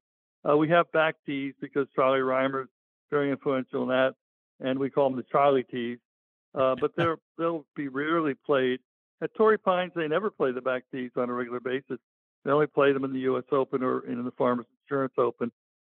Uh, 0.49 0.57
we 0.57 0.69
have 0.69 0.91
back 0.93 1.17
tees 1.27 1.55
because 1.61 1.87
Charlie 1.95 2.21
Rymer 2.21 2.63
is 2.63 2.69
very 3.11 3.31
influential 3.31 3.83
in 3.83 3.89
that, 3.89 4.15
and 4.61 4.79
we 4.79 4.91
call 4.91 5.11
them 5.11 5.17
the 5.19 5.25
Charlie 5.31 5.65
tees. 5.65 5.99
Uh, 6.55 6.75
but 6.81 6.93
they're 6.97 7.19
they'll 7.39 7.67
be 7.75 7.89
rarely 7.89 8.35
played. 8.35 8.81
At 9.23 9.35
Torrey 9.35 9.59
Pines, 9.59 9.93
they 9.97 10.09
never 10.09 10.31
play 10.31 10.53
the 10.53 10.61
back 10.61 10.85
tees 10.93 11.11
on 11.17 11.31
a 11.31 11.33
regular 11.33 11.61
basis. 11.61 11.99
They 12.45 12.51
only 12.51 12.67
play 12.67 12.93
them 12.93 13.05
in 13.05 13.13
the 13.13 13.21
U.S. 13.21 13.45
Open 13.51 13.83
or 13.83 14.07
in 14.07 14.23
the 14.25 14.31
Farmers 14.33 14.67
Insurance 14.85 15.15
Open. 15.19 15.51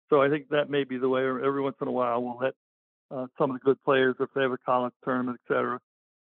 So 0.10 0.22
I 0.22 0.30
think 0.30 0.50
that 0.50 0.70
may 0.70 0.84
be 0.84 0.98
the 0.98 1.08
way. 1.08 1.22
Every 1.22 1.62
once 1.62 1.78
in 1.82 1.88
a 1.88 1.92
while, 1.92 2.22
we'll 2.22 2.38
let 2.42 2.54
uh, 3.10 3.28
some 3.38 3.52
of 3.52 3.60
the 3.60 3.64
good 3.64 3.82
players, 3.84 4.16
if 4.20 4.30
they 4.36 4.42
have 4.42 4.52
a 4.52 4.58
college 4.58 4.94
tournament, 5.04 5.40
et 5.46 5.54
cetera, 5.54 5.80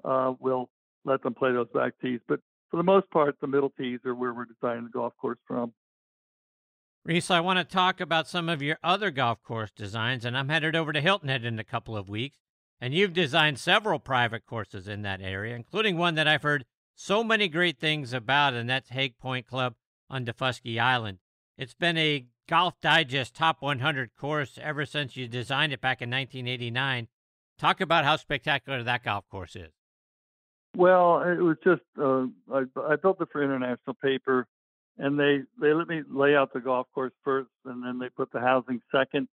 uh, 0.04 0.32
we'll 0.40 0.68
let 1.04 1.22
them 1.22 1.34
play 1.34 1.52
those 1.52 1.68
back 1.72 1.92
tees. 2.02 2.20
But 2.26 2.40
for 2.70 2.76
the 2.76 2.82
most 2.82 3.10
part, 3.10 3.36
the 3.40 3.46
middle 3.46 3.70
tees 3.70 4.00
are 4.04 4.14
where 4.14 4.32
we're 4.32 4.46
designing 4.46 4.84
the 4.84 4.90
golf 4.90 5.12
course 5.20 5.38
from. 5.46 5.72
Rees, 7.04 7.30
I 7.30 7.38
want 7.40 7.58
to 7.58 7.64
talk 7.64 8.00
about 8.00 8.26
some 8.26 8.48
of 8.48 8.62
your 8.62 8.78
other 8.82 9.12
golf 9.12 9.42
course 9.42 9.70
designs, 9.70 10.24
and 10.24 10.36
I'm 10.36 10.48
headed 10.48 10.74
over 10.74 10.92
to 10.92 11.00
Hilton 11.00 11.28
Head 11.28 11.44
in 11.44 11.58
a 11.58 11.64
couple 11.64 11.96
of 11.96 12.08
weeks. 12.08 12.38
And 12.80 12.92
you've 12.92 13.12
designed 13.12 13.58
several 13.58 13.98
private 13.98 14.44
courses 14.44 14.88
in 14.88 15.02
that 15.02 15.22
area, 15.22 15.54
including 15.54 15.96
one 15.96 16.14
that 16.16 16.28
I've 16.28 16.42
heard 16.42 16.64
so 16.94 17.22
many 17.22 17.48
great 17.48 17.78
things 17.78 18.12
about, 18.12 18.54
and 18.54 18.68
that's 18.68 18.90
Haig 18.90 19.18
Point 19.18 19.46
Club 19.46 19.74
on 20.10 20.26
Daufuskie 20.26 20.80
Island. 20.80 21.18
It's 21.56 21.74
been 21.74 21.96
a 21.96 22.26
Golf 22.48 22.80
Digest 22.80 23.34
Top 23.34 23.62
100 23.62 24.10
course 24.16 24.58
ever 24.60 24.84
since 24.84 25.16
you 25.16 25.26
designed 25.28 25.72
it 25.72 25.80
back 25.80 26.02
in 26.02 26.10
1989. 26.10 27.08
Talk 27.58 27.80
about 27.80 28.04
how 28.04 28.16
spectacular 28.16 28.82
that 28.82 29.04
golf 29.04 29.28
course 29.28 29.56
is. 29.56 29.72
Well, 30.74 31.22
it 31.22 31.40
was 31.40 31.56
just 31.64 31.82
uh, 31.98 32.26
I, 32.52 32.64
I 32.92 32.96
built 32.96 33.20
it 33.20 33.28
for 33.32 33.42
international 33.42 33.94
paper, 34.02 34.46
and 34.98 35.18
they 35.18 35.40
they 35.60 35.72
let 35.72 35.88
me 35.88 36.02
lay 36.08 36.34
out 36.34 36.52
the 36.52 36.60
golf 36.60 36.86
course 36.94 37.12
first, 37.24 37.50
and 37.64 37.82
then 37.84 37.98
they 37.98 38.08
put 38.08 38.30
the 38.32 38.40
housing 38.40 38.80
second. 38.94 39.28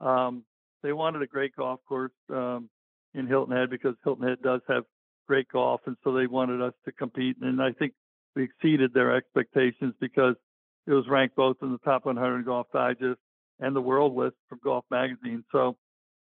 Um, 0.00 0.44
they 0.82 0.92
wanted 0.92 1.22
a 1.22 1.26
great 1.26 1.56
golf 1.56 1.80
course 1.88 2.12
um, 2.30 2.68
in 3.14 3.26
Hilton 3.26 3.56
Head 3.56 3.70
because 3.70 3.94
Hilton 4.04 4.28
Head 4.28 4.38
does 4.42 4.60
have 4.68 4.84
great 5.26 5.48
golf, 5.48 5.80
and 5.86 5.96
so 6.04 6.12
they 6.12 6.26
wanted 6.26 6.62
us 6.62 6.74
to 6.84 6.92
compete. 6.92 7.36
And 7.40 7.60
I 7.60 7.72
think 7.72 7.92
we 8.36 8.44
exceeded 8.44 8.94
their 8.94 9.16
expectations 9.16 9.94
because 10.00 10.36
it 10.86 10.92
was 10.92 11.08
ranked 11.08 11.34
both 11.34 11.56
in 11.62 11.72
the 11.72 11.78
top 11.78 12.04
100 12.06 12.44
Golf 12.44 12.68
Digest 12.72 13.18
and 13.58 13.74
the 13.74 13.80
World 13.80 14.14
List 14.14 14.36
from 14.48 14.60
Golf 14.62 14.84
Magazine. 14.90 15.42
So 15.50 15.76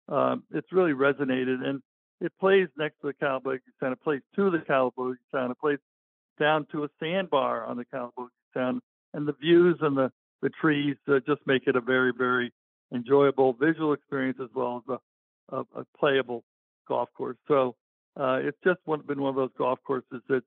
um, 0.07 0.43
it's 0.51 0.71
really 0.71 0.93
resonated, 0.93 1.63
and 1.65 1.81
it 2.23 2.31
plays 2.39 2.69
next 2.77 2.95
to 3.01 3.07
the 3.07 3.13
Calibogue 3.13 3.59
Sound. 3.79 3.93
It 3.93 4.03
plays 4.03 4.21
to 4.37 4.49
the 4.49 4.59
Calibogue 4.59 5.17
Sound. 5.31 5.51
It 5.51 5.59
plays 5.59 5.79
down 6.39 6.65
to 6.71 6.85
a 6.85 6.87
sandbar 6.99 7.65
on 7.65 7.77
the 7.77 7.85
Calibogue 7.85 8.29
Sound, 8.53 8.81
and 9.13 9.27
the 9.27 9.33
views 9.33 9.77
and 9.81 9.95
the 9.95 10.11
the 10.41 10.49
trees 10.49 10.95
uh, 11.07 11.19
just 11.25 11.41
make 11.45 11.67
it 11.67 11.75
a 11.75 11.81
very 11.81 12.11
very 12.17 12.51
enjoyable 12.93 13.53
visual 13.53 13.93
experience 13.93 14.39
as 14.41 14.49
well 14.55 14.83
as 14.87 14.97
a, 15.51 15.57
a, 15.57 15.81
a 15.81 15.85
playable 15.97 16.43
golf 16.87 17.09
course. 17.15 17.37
So 17.47 17.75
uh, 18.19 18.39
it's 18.41 18.57
just 18.63 18.79
one, 18.85 19.01
been 19.05 19.21
one 19.21 19.29
of 19.29 19.35
those 19.35 19.51
golf 19.57 19.79
courses 19.85 20.21
that 20.29 20.43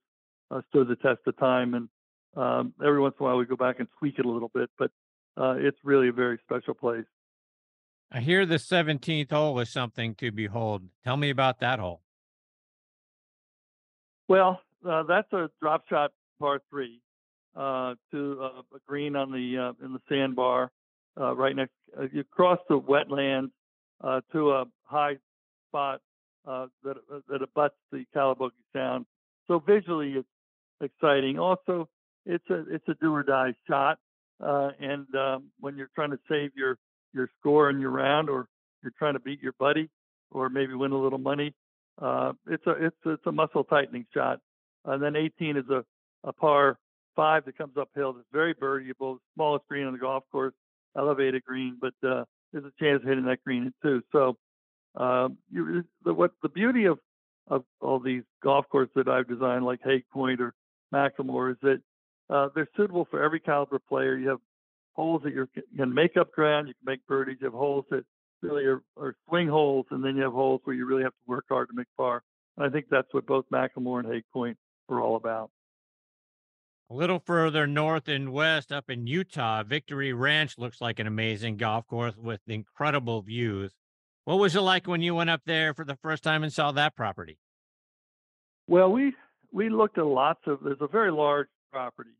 uh, 0.50 0.60
stood 0.70 0.88
the 0.88 0.96
test 0.96 1.20
of 1.26 1.36
time, 1.38 1.74
and 1.74 1.88
um, 2.36 2.74
every 2.84 3.00
once 3.00 3.14
in 3.18 3.24
a 3.24 3.28
while 3.28 3.36
we 3.36 3.46
go 3.46 3.56
back 3.56 3.80
and 3.80 3.88
tweak 3.98 4.18
it 4.18 4.24
a 4.24 4.30
little 4.30 4.50
bit, 4.54 4.70
but 4.78 4.90
uh, 5.36 5.54
it's 5.58 5.78
really 5.84 6.08
a 6.08 6.12
very 6.12 6.38
special 6.44 6.74
place. 6.74 7.04
I 8.10 8.20
hear 8.20 8.46
the 8.46 8.56
17th 8.56 9.32
hole 9.32 9.58
is 9.60 9.70
something 9.70 10.14
to 10.16 10.30
behold. 10.30 10.82
Tell 11.04 11.16
me 11.16 11.30
about 11.30 11.60
that 11.60 11.78
hole. 11.78 12.02
Well, 14.28 14.60
uh, 14.88 15.02
that's 15.04 15.32
a 15.32 15.50
drop 15.60 15.84
shot 15.88 16.12
par 16.38 16.60
three 16.70 17.00
uh, 17.56 17.94
to 18.10 18.38
uh, 18.42 18.62
a 18.74 18.78
green 18.86 19.16
on 19.16 19.32
the 19.32 19.58
uh, 19.58 19.84
in 19.84 19.92
the 19.92 20.00
sandbar 20.08 20.70
uh, 21.20 21.34
right 21.34 21.54
next. 21.56 21.72
Uh, 21.98 22.06
you 22.12 22.24
cross 22.24 22.58
the 22.68 22.78
wetlands 22.78 23.50
to 24.32 24.50
a 24.50 24.64
high 24.84 25.16
spot 25.68 26.00
that 26.44 26.96
that 27.28 27.42
abuts 27.42 27.74
the 27.90 28.04
Calibogue 28.12 28.52
Sound. 28.72 29.06
So 29.48 29.58
visually, 29.58 30.12
it's 30.12 30.28
exciting. 30.80 31.38
Also, 31.38 31.88
it's 32.24 32.48
a 32.50 32.64
it's 32.72 32.86
a 32.88 32.94
do 33.00 33.14
or 33.14 33.22
die 33.22 33.54
shot, 33.68 33.98
and 34.40 35.06
um, 35.14 35.44
when 35.60 35.76
you're 35.76 35.90
trying 35.94 36.10
to 36.10 36.18
save 36.28 36.50
your 36.56 36.78
your 37.16 37.28
score 37.40 37.70
in 37.70 37.80
your 37.80 37.90
round, 37.90 38.28
or 38.30 38.46
you're 38.82 38.92
trying 38.98 39.14
to 39.14 39.20
beat 39.20 39.42
your 39.42 39.54
buddy, 39.58 39.88
or 40.30 40.48
maybe 40.48 40.74
win 40.74 40.92
a 40.92 40.98
little 40.98 41.18
money. 41.18 41.54
Uh, 42.00 42.32
it's 42.48 42.66
a 42.66 42.72
it's 42.72 42.96
it's 43.06 43.26
a 43.26 43.32
muscle 43.32 43.64
tightening 43.64 44.06
shot. 44.14 44.38
And 44.84 45.02
then 45.02 45.16
18 45.16 45.56
is 45.56 45.64
a, 45.70 45.84
a 46.22 46.32
par 46.32 46.78
five 47.16 47.44
that 47.46 47.58
comes 47.58 47.76
uphill. 47.76 48.10
It's 48.10 48.28
very 48.32 48.54
birdieable, 48.54 49.18
smallest 49.34 49.66
green 49.66 49.86
on 49.86 49.94
the 49.94 49.98
golf 49.98 50.22
course, 50.30 50.54
elevated 50.96 51.42
green, 51.42 51.78
but 51.80 51.94
uh, 52.06 52.24
there's 52.52 52.64
a 52.64 52.72
chance 52.78 53.02
of 53.02 53.08
hitting 53.08 53.24
that 53.24 53.42
green 53.42 53.72
too. 53.82 54.02
So 54.12 54.36
um, 54.94 55.38
you, 55.50 55.84
the, 56.04 56.14
what 56.14 56.32
the 56.42 56.48
beauty 56.48 56.84
of 56.84 56.98
of 57.48 57.64
all 57.80 58.00
these 58.00 58.24
golf 58.42 58.66
courses 58.70 58.92
that 58.96 59.08
I've 59.08 59.28
designed, 59.28 59.64
like 59.64 59.80
Haig 59.84 60.04
Point 60.12 60.40
or 60.40 60.52
McLemore, 60.92 61.52
is 61.52 61.58
that 61.62 61.80
uh, 62.28 62.48
they're 62.54 62.68
suitable 62.76 63.06
for 63.08 63.22
every 63.22 63.38
caliber 63.38 63.78
player. 63.78 64.16
You 64.16 64.30
have 64.30 64.40
holes 64.96 65.22
that 65.24 65.34
you 65.34 65.46
can 65.76 65.94
make 65.94 66.16
up 66.16 66.32
ground, 66.32 66.68
you 66.68 66.74
can 66.74 66.92
make 66.92 67.06
birdies. 67.06 67.36
You 67.40 67.46
have 67.46 67.54
holes 67.54 67.84
that 67.90 68.04
really 68.42 68.64
are, 68.64 68.82
are 68.96 69.14
swing 69.28 69.48
holes, 69.48 69.86
and 69.90 70.04
then 70.04 70.16
you 70.16 70.22
have 70.22 70.32
holes 70.32 70.60
where 70.64 70.74
you 70.74 70.86
really 70.86 71.02
have 71.02 71.12
to 71.12 71.26
work 71.26 71.44
hard 71.48 71.68
to 71.68 71.74
make 71.74 71.86
par. 71.96 72.22
And 72.56 72.66
I 72.66 72.70
think 72.70 72.86
that's 72.90 73.12
what 73.12 73.26
both 73.26 73.44
McLemore 73.52 74.00
and 74.00 74.12
Haig 74.12 74.24
Point 74.32 74.56
are 74.88 75.00
all 75.00 75.16
about. 75.16 75.50
A 76.88 76.94
little 76.94 77.18
further 77.18 77.66
north 77.66 78.06
and 78.06 78.32
west, 78.32 78.70
up 78.70 78.88
in 78.88 79.06
Utah, 79.06 79.64
Victory 79.64 80.12
Ranch 80.12 80.56
looks 80.56 80.80
like 80.80 81.00
an 81.00 81.06
amazing 81.06 81.56
golf 81.56 81.86
course 81.88 82.16
with 82.16 82.40
incredible 82.46 83.22
views. 83.22 83.72
What 84.24 84.38
was 84.38 84.54
it 84.54 84.60
like 84.60 84.86
when 84.86 85.02
you 85.02 85.14
went 85.14 85.30
up 85.30 85.42
there 85.46 85.74
for 85.74 85.84
the 85.84 85.96
first 85.96 86.22
time 86.22 86.44
and 86.44 86.52
saw 86.52 86.72
that 86.72 86.96
property? 86.96 87.38
Well, 88.68 88.90
we 88.90 89.14
we 89.52 89.68
looked 89.68 89.98
at 89.98 90.06
lots 90.06 90.40
of. 90.46 90.60
There's 90.62 90.80
a 90.80 90.88
very 90.88 91.10
large 91.10 91.48
property, 91.72 92.10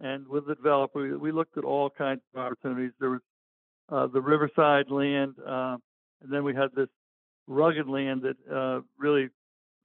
and 0.00 0.26
with 0.28 0.46
the 0.46 0.54
developer, 0.54 1.18
we, 1.18 1.32
looked 1.32 1.56
at 1.56 1.64
all 1.64 1.88
kinds 1.90 2.20
of 2.34 2.40
opportunities. 2.40 2.92
There 3.00 3.10
was 3.10 3.20
uh, 3.90 4.06
the 4.08 4.20
riverside 4.20 4.90
land, 4.90 5.34
uh, 5.46 5.76
and 6.22 6.30
then 6.30 6.44
we 6.44 6.54
had 6.54 6.68
this 6.74 6.88
rugged 7.46 7.88
land 7.88 8.22
that 8.22 8.54
uh, 8.54 8.80
really 8.98 9.28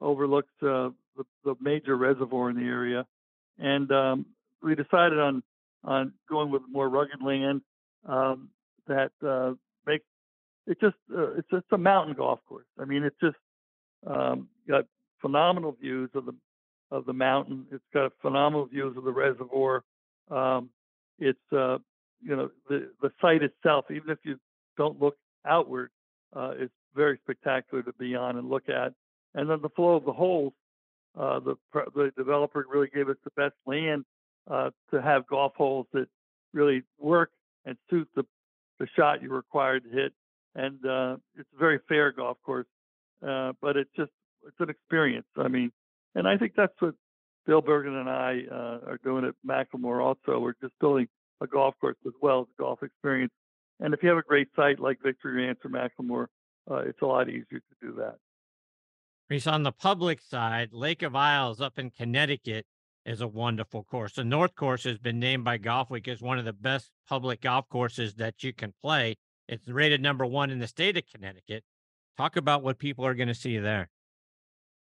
overlooks 0.01 0.51
uh, 0.61 0.89
the, 1.15 1.23
the, 1.45 1.55
major 1.61 1.95
reservoir 1.95 2.49
in 2.49 2.55
the 2.55 2.63
area. 2.63 3.05
And 3.59 3.91
um, 3.91 4.25
we 4.63 4.75
decided 4.75 5.19
on 5.19 5.43
on 5.83 6.13
going 6.29 6.51
with 6.51 6.61
more 6.69 6.89
rugged 6.89 7.21
land 7.23 7.61
um, 8.05 8.49
that 8.87 9.11
uh, 9.25 9.53
makes 9.85 10.05
it 10.67 10.79
just 10.79 10.95
uh, 11.15 11.33
it's 11.33 11.49
just 11.49 11.65
a 11.71 11.77
mountain 11.77 12.15
golf 12.15 12.39
course. 12.47 12.65
I 12.79 12.85
mean, 12.85 13.03
it's 13.03 13.19
just 13.21 13.37
um, 14.05 14.47
got 14.67 14.85
phenomenal 15.21 15.75
views 15.79 16.09
of 16.15 16.25
the 16.25 16.33
of 16.89 17.05
the 17.05 17.13
mountain. 17.13 17.65
It's 17.71 17.83
got 17.93 18.11
phenomenal 18.21 18.65
views 18.65 18.97
of 18.97 19.03
the 19.03 19.11
reservoir. 19.11 19.83
Um, 20.31 20.69
it's 21.19 21.39
uh, 21.51 21.77
you 22.23 22.35
know 22.35 22.49
the 22.69 22.89
the 23.01 23.11
site 23.21 23.43
itself, 23.43 23.85
even 23.91 24.09
if 24.09 24.19
you 24.23 24.37
don't 24.77 24.99
look 25.01 25.17
outward, 25.45 25.91
uh, 26.35 26.53
it's 26.57 26.73
very 26.95 27.19
spectacular 27.23 27.83
to 27.83 27.93
be 27.93 28.15
on 28.15 28.37
and 28.37 28.49
look 28.49 28.69
at. 28.69 28.93
And 29.35 29.49
then 29.49 29.61
the 29.61 29.69
flow 29.69 29.95
of 29.95 30.05
the 30.05 30.13
holes, 30.13 30.53
uh, 31.19 31.39
the 31.39 31.55
the 31.95 32.11
developer 32.17 32.65
really 32.69 32.89
gave 32.93 33.09
us 33.09 33.17
the 33.23 33.31
best 33.35 33.55
land 33.65 34.05
uh, 34.49 34.71
to 34.91 35.01
have 35.01 35.27
golf 35.27 35.53
holes 35.55 35.87
that 35.93 36.07
really 36.53 36.83
work 36.99 37.31
and 37.65 37.77
suit 37.89 38.09
the 38.15 38.23
the 38.79 38.87
shot 38.95 39.21
you're 39.21 39.35
required 39.35 39.83
to 39.83 39.89
hit. 39.89 40.13
And 40.55 40.85
uh, 40.85 41.17
it's 41.37 41.49
a 41.55 41.59
very 41.59 41.79
fair 41.87 42.11
golf 42.11 42.37
course. 42.43 42.67
uh, 43.25 43.53
but 43.61 43.77
it's 43.77 43.91
just 43.95 44.11
it's 44.47 44.59
an 44.59 44.69
experience. 44.69 45.27
I 45.37 45.47
mean, 45.47 45.71
and 46.15 46.27
I 46.27 46.37
think 46.37 46.53
that's 46.55 46.73
what 46.79 46.95
Bill 47.45 47.61
Bergin 47.61 47.99
and 47.99 48.09
I 48.09 48.41
uh, 48.51 48.91
are 48.91 48.99
doing 49.03 49.25
at 49.25 49.33
McLemore. 49.45 50.03
Also, 50.03 50.39
we're 50.39 50.53
just 50.61 50.73
building 50.79 51.07
a 51.41 51.47
golf 51.47 51.75
course 51.81 51.97
as 52.05 52.13
well 52.21 52.41
as 52.41 52.47
a 52.57 52.61
golf 52.61 52.83
experience. 52.83 53.33
And 53.79 53.93
if 53.93 54.03
you 54.03 54.09
have 54.09 54.17
a 54.17 54.23
great 54.23 54.47
site 54.55 54.79
like 54.79 54.99
Victory 55.03 55.45
Ranch 55.45 55.59
or 55.63 55.71
McLemore, 55.71 56.27
uh, 56.69 56.83
it's 56.87 57.01
a 57.01 57.05
lot 57.05 57.29
easier 57.29 57.59
to 57.59 57.75
do 57.81 57.93
that. 57.97 58.15
Rees, 59.29 59.47
on 59.47 59.63
the 59.63 59.71
public 59.71 60.21
side, 60.21 60.69
Lake 60.71 61.01
of 61.01 61.15
Isles 61.15 61.61
up 61.61 61.79
in 61.79 61.89
Connecticut 61.89 62.65
is 63.05 63.21
a 63.21 63.27
wonderful 63.27 63.83
course. 63.83 64.13
The 64.13 64.23
North 64.23 64.55
Course 64.55 64.83
has 64.83 64.99
been 64.99 65.19
named 65.19 65.43
by 65.43 65.57
Golfweek 65.57 66.07
as 66.07 66.21
one 66.21 66.37
of 66.37 66.45
the 66.45 66.53
best 66.53 66.91
public 67.07 67.41
golf 67.41 67.67
courses 67.69 68.15
that 68.15 68.43
you 68.43 68.53
can 68.53 68.73
play. 68.81 69.15
It's 69.47 69.67
rated 69.67 70.01
number 70.01 70.25
one 70.25 70.51
in 70.51 70.59
the 70.59 70.67
state 70.67 70.97
of 70.97 71.03
Connecticut. 71.11 71.63
Talk 72.17 72.35
about 72.35 72.61
what 72.61 72.77
people 72.77 73.05
are 73.05 73.15
going 73.15 73.27
to 73.27 73.33
see 73.33 73.57
there. 73.57 73.89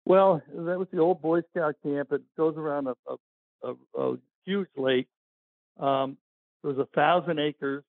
Well, 0.05 0.41
that 0.53 0.77
was 0.77 0.87
the 0.91 0.99
old 0.99 1.21
Boy 1.21 1.41
Scout 1.51 1.75
camp. 1.83 2.11
It 2.11 2.21
goes 2.37 2.55
around 2.57 2.87
a, 2.87 2.95
a, 3.07 3.71
a, 3.71 4.01
a 4.01 4.17
huge 4.45 4.67
lake. 4.75 5.07
Um, 5.79 6.17
it 6.63 6.67
was 6.67 6.77
a 6.77 6.87
thousand 6.95 7.39
acres, 7.39 7.83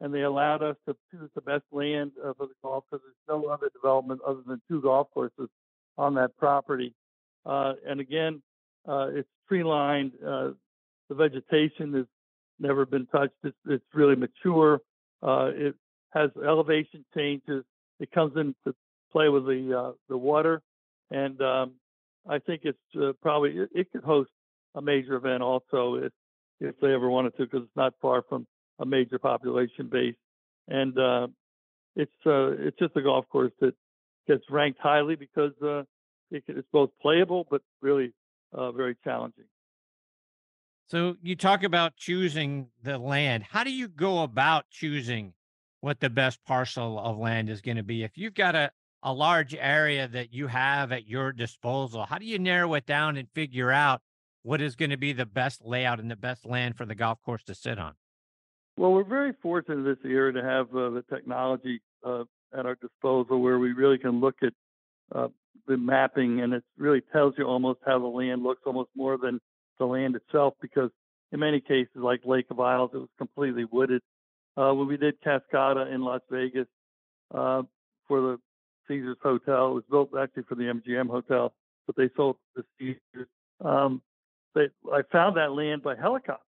and 0.00 0.12
they 0.12 0.22
allowed 0.22 0.62
us 0.62 0.76
to 0.88 0.96
choose 1.10 1.30
the 1.34 1.42
best 1.42 1.64
land 1.70 2.12
uh, 2.24 2.32
for 2.36 2.46
the 2.46 2.54
golf 2.62 2.84
because 2.90 3.04
there's 3.04 3.40
no 3.40 3.48
other 3.48 3.70
development 3.74 4.20
other 4.26 4.40
than 4.46 4.60
two 4.68 4.80
golf 4.80 5.08
courses 5.12 5.48
on 5.98 6.14
that 6.14 6.36
property. 6.38 6.94
Uh, 7.44 7.74
and 7.86 8.00
again, 8.00 8.42
uh, 8.88 9.08
it's 9.12 9.28
tree 9.48 9.62
lined. 9.62 10.12
Uh, 10.26 10.50
the 11.08 11.14
vegetation 11.14 11.92
has 11.94 12.06
never 12.58 12.86
been 12.86 13.06
touched. 13.06 13.34
It's, 13.44 13.56
it's 13.66 13.84
really 13.94 14.16
mature. 14.16 14.80
Uh, 15.22 15.50
it 15.52 15.74
has 16.10 16.30
elevation 16.44 17.04
changes. 17.14 17.64
It 17.98 18.10
comes 18.12 18.36
into 18.36 18.74
play 19.12 19.28
with 19.28 19.44
the 19.44 19.78
uh, 19.78 19.92
the 20.08 20.16
water, 20.16 20.62
and 21.10 21.40
um, 21.40 21.72
I 22.28 22.38
think 22.38 22.62
it's 22.64 22.78
uh, 22.96 23.12
probably 23.22 23.50
it, 23.50 23.70
it, 23.74 23.92
could 23.92 24.04
host 24.04 24.30
a 24.74 24.82
major 24.82 25.16
event 25.16 25.42
also 25.42 25.96
if 25.96 26.12
if 26.60 26.78
they 26.80 26.92
ever 26.92 27.08
wanted 27.08 27.36
to, 27.36 27.44
because 27.44 27.62
it's 27.62 27.76
not 27.76 27.94
far 28.02 28.22
from 28.28 28.46
a 28.78 28.86
major 28.86 29.18
population 29.18 29.88
base, 29.90 30.14
and 30.68 30.98
uh, 30.98 31.28
it's 31.96 32.12
it's 32.24 32.78
just 32.78 32.96
a 32.96 33.02
golf 33.02 33.26
course 33.28 33.52
that 33.60 33.74
gets 34.28 34.44
ranked 34.50 34.78
highly 34.80 35.16
because 35.16 35.52
it, 36.30 36.44
it's 36.48 36.68
both 36.72 36.90
playable 37.00 37.46
but 37.50 37.62
really 37.80 38.12
uh, 38.52 38.72
very 38.72 38.96
challenging. 39.04 39.44
So 40.88 41.16
you 41.22 41.36
talk 41.36 41.62
about 41.62 41.96
choosing 41.96 42.66
the 42.82 42.98
land. 42.98 43.44
How 43.44 43.62
do 43.62 43.70
you 43.70 43.86
go 43.86 44.22
about 44.22 44.64
choosing 44.70 45.34
what 45.80 46.00
the 46.00 46.10
best 46.10 46.44
parcel 46.44 46.98
of 46.98 47.16
land 47.16 47.48
is 47.48 47.60
going 47.60 47.76
to 47.76 47.84
be? 47.84 48.02
If 48.02 48.18
you've 48.18 48.34
got 48.34 48.56
a, 48.56 48.72
a 49.02 49.12
large 49.12 49.54
area 49.54 50.06
that 50.08 50.32
you 50.32 50.46
have 50.48 50.92
at 50.92 51.06
your 51.06 51.32
disposal, 51.32 52.04
how 52.04 52.18
do 52.18 52.26
you 52.26 52.38
narrow 52.38 52.74
it 52.74 52.86
down 52.86 53.16
and 53.16 53.28
figure 53.30 53.70
out 53.70 54.02
what 54.42 54.60
is 54.60 54.76
going 54.76 54.90
to 54.90 54.96
be 54.96 55.12
the 55.12 55.26
best 55.26 55.64
layout 55.64 56.00
and 56.00 56.10
the 56.10 56.16
best 56.16 56.46
land 56.46 56.76
for 56.76 56.86
the 56.86 56.94
golf 56.94 57.20
course 57.22 57.42
to 57.44 57.54
sit 57.54 57.78
on? 57.78 57.94
Well, 58.76 58.92
we're 58.92 59.04
very 59.04 59.32
fortunate 59.42 59.82
this 59.84 60.02
year 60.04 60.32
to 60.32 60.42
have 60.42 60.68
uh, 60.74 60.90
the 60.90 61.04
technology 61.10 61.80
uh, 62.04 62.24
at 62.56 62.66
our 62.66 62.76
disposal 62.76 63.40
where 63.40 63.58
we 63.58 63.72
really 63.72 63.98
can 63.98 64.20
look 64.20 64.36
at 64.42 64.52
uh, 65.14 65.28
the 65.66 65.76
mapping, 65.76 66.40
and 66.40 66.54
it 66.54 66.64
really 66.78 67.02
tells 67.12 67.34
you 67.36 67.44
almost 67.44 67.80
how 67.84 67.98
the 67.98 68.06
land 68.06 68.42
looks, 68.42 68.62
almost 68.66 68.90
more 68.96 69.18
than 69.18 69.40
the 69.78 69.84
land 69.84 70.16
itself, 70.16 70.54
because 70.60 70.90
in 71.32 71.40
many 71.40 71.60
cases, 71.60 71.88
like 71.96 72.20
Lake 72.24 72.46
of 72.50 72.60
Isles, 72.60 72.90
it 72.94 72.98
was 72.98 73.08
completely 73.18 73.64
wooded. 73.70 74.02
Uh, 74.56 74.72
when 74.72 74.88
we 74.88 74.96
did 74.96 75.14
Cascata 75.22 75.92
in 75.92 76.02
Las 76.02 76.22
Vegas 76.30 76.66
uh, 77.34 77.62
for 78.08 78.20
the 78.20 78.38
Caesars 78.90 79.18
Hotel, 79.22 79.68
it 79.68 79.74
was 79.74 79.84
built 79.88 80.10
actually 80.20 80.42
for 80.42 80.56
the 80.56 80.64
MGM 80.64 81.08
Hotel, 81.08 81.52
but 81.86 81.96
they 81.96 82.10
sold 82.16 82.36
the 82.56 82.64
Caesars. 82.78 83.28
Um, 83.64 84.02
they, 84.54 84.68
I 84.92 85.02
found 85.12 85.36
that 85.36 85.52
land 85.52 85.82
by 85.82 85.94
helicopter, 85.94 86.42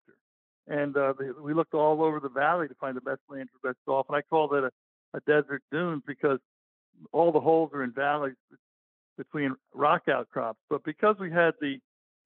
and 0.68 0.98
uh, 0.98 1.14
they, 1.20 1.28
we 1.40 1.54
looked 1.54 1.76
all 1.76 2.04
over 2.04 2.20
the 2.20 2.30
valley 2.30 2.68
to 2.68 2.74
find 2.76 2.98
the 2.98 3.02
best 3.02 3.22
land 3.30 3.50
for 3.52 3.70
best 3.70 3.78
golf, 3.86 4.08
and 4.10 4.16
I 4.16 4.24
called 4.24 4.54
it 4.54 4.64
a, 4.64 4.72
a 5.16 5.20
desert 5.28 5.62
dunes 5.72 6.02
because 6.08 6.40
all 7.12 7.32
the 7.32 7.40
holes 7.40 7.70
are 7.74 7.84
in 7.84 7.92
valleys 7.92 8.34
between 9.18 9.56
rock 9.74 10.04
outcrops. 10.12 10.60
But 10.70 10.84
because 10.84 11.16
we 11.20 11.32
had 11.32 11.54
the 11.62 11.78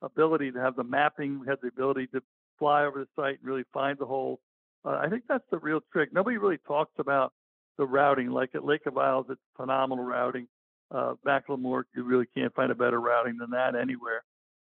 ability 0.02 0.52
to 0.52 0.60
have 0.60 0.78
the 0.78 0.84
mapping, 0.84 1.42
we 1.42 1.48
had 1.48 1.58
the 1.62 1.68
ability 1.68 2.08
to 2.08 2.22
fly 2.58 2.86
over 2.86 3.00
the 3.00 3.22
site 3.22 3.40
and 3.40 3.44
really 3.44 3.66
find 3.74 3.98
the 3.98 4.06
holes. 4.06 4.40
Uh, 4.86 5.00
I 5.02 5.10
think 5.10 5.24
that's 5.28 5.44
the 5.52 5.58
real 5.58 5.82
trick. 5.92 6.14
Nobody 6.14 6.38
really 6.38 6.60
talks 6.66 6.94
about 7.00 7.34
the 7.78 7.86
routing. 7.86 8.30
Like 8.30 8.56
at 8.56 8.66
Lake 8.66 8.86
of 8.86 8.98
Isles, 8.98 9.26
it's 9.30 9.42
phenomenal 9.58 10.06
routing. 10.06 10.48
Uh, 10.92 11.16
McLemore, 11.26 11.84
you 11.96 12.04
really 12.04 12.28
can't 12.36 12.54
find 12.54 12.72
a 12.72 12.76
better 12.76 13.02
routing 13.02 13.38
than 13.38 13.52
that 13.52 13.76
anywhere. 13.76 14.24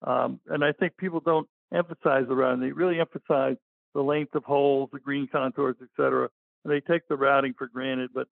Um, 0.02 0.40
and 0.48 0.64
I 0.64 0.72
think 0.72 0.98
people 0.98 1.20
don't 1.20 1.48
emphasize 1.74 2.26
the 2.28 2.36
routing. 2.36 2.62
They 2.62 2.72
really 2.72 3.00
emphasize 3.00 3.58
the 3.94 4.02
length 4.02 4.36
of 4.36 4.44
holes, 4.44 4.90
the 4.92 5.00
green 5.00 5.28
contours, 5.32 5.76
et 5.82 5.90
cetera. 5.96 6.30
And 6.64 6.74
they 6.74 6.80
take 6.82 7.08
the 7.08 7.16
routing 7.16 7.54
for 7.58 7.68
granted. 7.68 8.10
But 8.14 8.28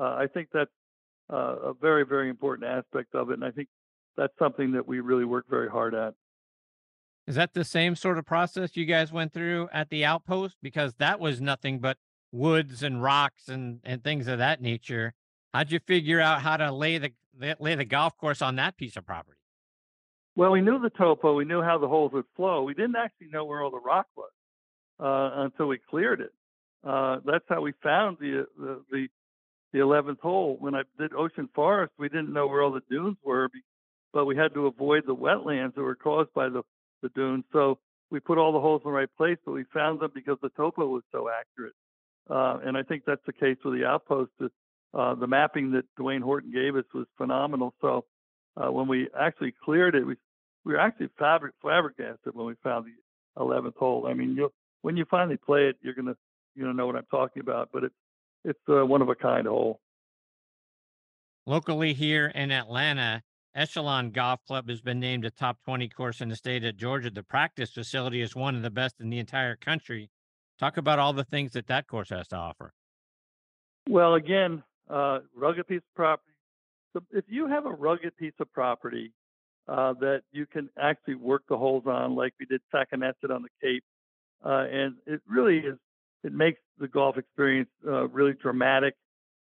uh, 0.00 0.14
I 0.14 0.26
think 0.32 0.48
that's 0.52 0.70
uh, 1.32 1.56
a 1.70 1.74
very, 1.74 2.04
very 2.04 2.28
important 2.28 2.68
aspect 2.68 3.14
of 3.14 3.30
it. 3.30 3.34
And 3.34 3.44
I 3.44 3.50
think 3.50 3.68
that's 4.16 4.32
something 4.38 4.72
that 4.72 4.86
we 4.86 5.00
really 5.00 5.24
work 5.24 5.46
very 5.48 5.70
hard 5.70 5.94
at. 5.94 6.14
Is 7.26 7.36
that 7.36 7.54
the 7.54 7.64
same 7.64 7.94
sort 7.94 8.18
of 8.18 8.26
process 8.26 8.76
you 8.76 8.84
guys 8.84 9.12
went 9.12 9.32
through 9.32 9.68
at 9.72 9.90
the 9.90 10.04
outpost? 10.04 10.56
Because 10.60 10.94
that 10.94 11.20
was 11.20 11.40
nothing 11.40 11.78
but 11.78 11.96
woods 12.32 12.82
and 12.82 13.02
rocks 13.02 13.48
and, 13.48 13.80
and 13.84 14.02
things 14.02 14.26
of 14.26 14.38
that 14.38 14.60
nature. 14.60 15.14
How'd 15.52 15.70
you 15.70 15.78
figure 15.78 16.20
out 16.20 16.42
how 16.42 16.56
to 16.56 16.72
lay 16.72 16.98
the 16.98 17.12
lay 17.58 17.74
the 17.74 17.84
golf 17.84 18.16
course 18.16 18.42
on 18.42 18.56
that 18.56 18.76
piece 18.76 18.96
of 18.96 19.06
property? 19.06 19.38
Well, 20.34 20.50
we 20.50 20.62
knew 20.62 20.80
the 20.80 20.90
topo. 20.90 21.34
We 21.34 21.44
knew 21.44 21.62
how 21.62 21.78
the 21.78 21.88
holes 21.88 22.12
would 22.12 22.24
flow. 22.36 22.62
We 22.62 22.74
didn't 22.74 22.96
actually 22.96 23.28
know 23.28 23.44
where 23.44 23.62
all 23.62 23.70
the 23.70 23.80
rock 23.80 24.06
was 24.16 24.30
uh, 24.98 25.42
until 25.42 25.66
we 25.66 25.78
cleared 25.78 26.20
it. 26.20 26.32
Uh, 26.82 27.18
that's 27.24 27.44
how 27.48 27.60
we 27.60 27.72
found 27.82 28.16
the, 28.18 28.46
the, 28.58 28.82
the 28.90 29.08
the 29.72 29.78
11th 29.78 30.20
hole. 30.20 30.56
When 30.60 30.74
I 30.74 30.82
did 30.98 31.14
Ocean 31.14 31.48
Forest, 31.54 31.92
we 31.98 32.08
didn't 32.08 32.32
know 32.32 32.46
where 32.46 32.62
all 32.62 32.72
the 32.72 32.82
dunes 32.90 33.16
were, 33.24 33.48
but 34.12 34.26
we 34.26 34.36
had 34.36 34.54
to 34.54 34.66
avoid 34.66 35.04
the 35.06 35.16
wetlands 35.16 35.74
that 35.74 35.82
were 35.82 35.94
caused 35.94 36.32
by 36.34 36.48
the, 36.48 36.62
the 37.02 37.08
dunes. 37.10 37.44
So 37.52 37.78
we 38.10 38.20
put 38.20 38.38
all 38.38 38.52
the 38.52 38.60
holes 38.60 38.82
in 38.84 38.90
the 38.90 38.94
right 38.94 39.08
place, 39.16 39.38
but 39.44 39.52
we 39.52 39.64
found 39.72 40.00
them 40.00 40.10
because 40.14 40.36
the 40.42 40.50
topo 40.50 40.86
was 40.86 41.02
so 41.10 41.28
accurate. 41.28 41.72
Uh, 42.30 42.58
and 42.64 42.76
I 42.76 42.82
think 42.82 43.02
that's 43.06 43.24
the 43.26 43.32
case 43.32 43.56
with 43.64 43.74
the 43.78 43.86
outpost. 43.86 44.30
Uh, 44.94 45.14
the 45.14 45.26
mapping 45.26 45.72
that 45.72 45.84
Dwayne 45.98 46.22
Horton 46.22 46.52
gave 46.52 46.76
us 46.76 46.84
was 46.94 47.06
phenomenal. 47.16 47.74
So 47.80 48.04
uh, 48.56 48.70
when 48.70 48.88
we 48.88 49.08
actually 49.18 49.54
cleared 49.64 49.94
it, 49.94 50.06
we 50.06 50.16
we 50.64 50.74
were 50.74 50.80
actually 50.80 51.08
fabric 51.18 51.54
flabbergasted 51.60 52.34
when 52.34 52.46
we 52.46 52.54
found 52.62 52.86
the 52.86 53.42
11th 53.42 53.76
hole. 53.76 54.06
I 54.06 54.14
mean, 54.14 54.36
you 54.36 54.52
when 54.82 54.96
you 54.96 55.04
finally 55.10 55.36
play 55.36 55.66
it, 55.66 55.76
you're 55.82 55.94
gonna 55.94 56.14
you're 56.54 56.66
gonna 56.66 56.76
know 56.76 56.86
what 56.86 56.96
I'm 56.96 57.06
talking 57.10 57.40
about. 57.40 57.70
But 57.72 57.84
it's 57.84 57.94
it's 58.44 58.60
a 58.68 58.84
one 58.84 59.02
of 59.02 59.08
a 59.08 59.14
kind 59.14 59.46
hole. 59.46 59.80
Locally 61.46 61.92
here 61.92 62.28
in 62.34 62.52
Atlanta, 62.52 63.22
Echelon 63.54 64.10
Golf 64.10 64.44
Club 64.46 64.68
has 64.68 64.80
been 64.80 65.00
named 65.00 65.24
a 65.24 65.30
top 65.30 65.58
20 65.64 65.88
course 65.88 66.20
in 66.20 66.28
the 66.28 66.36
state 66.36 66.64
of 66.64 66.76
Georgia. 66.76 67.10
The 67.10 67.22
practice 67.22 67.72
facility 67.72 68.20
is 68.20 68.36
one 68.36 68.54
of 68.54 68.62
the 68.62 68.70
best 68.70 69.00
in 69.00 69.10
the 69.10 69.18
entire 69.18 69.56
country. 69.56 70.08
Talk 70.62 70.76
about 70.76 71.00
all 71.00 71.12
the 71.12 71.24
things 71.24 71.54
that 71.54 71.66
that 71.66 71.88
course 71.88 72.10
has 72.10 72.28
to 72.28 72.36
offer. 72.36 72.72
Well, 73.88 74.14
again, 74.14 74.62
uh, 74.88 75.18
rugged 75.34 75.66
piece 75.66 75.78
of 75.78 75.94
property. 75.96 76.36
So 76.92 77.02
if 77.10 77.24
you 77.26 77.48
have 77.48 77.66
a 77.66 77.72
rugged 77.72 78.16
piece 78.16 78.34
of 78.38 78.52
property 78.52 79.12
uh, 79.66 79.94
that 79.94 80.22
you 80.30 80.46
can 80.46 80.68
actually 80.80 81.16
work 81.16 81.42
the 81.48 81.56
holes 81.56 81.82
on, 81.86 82.14
like 82.14 82.34
we 82.38 82.46
did 82.46 82.60
Saconneset 82.72 83.34
on 83.34 83.42
the 83.42 83.48
Cape, 83.60 83.82
uh, 84.44 84.66
and 84.70 84.94
it 85.04 85.20
really 85.28 85.58
is 85.58 85.74
it 86.22 86.32
makes 86.32 86.60
the 86.78 86.86
golf 86.86 87.18
experience 87.18 87.70
uh, 87.84 88.06
really 88.06 88.34
dramatic, 88.40 88.94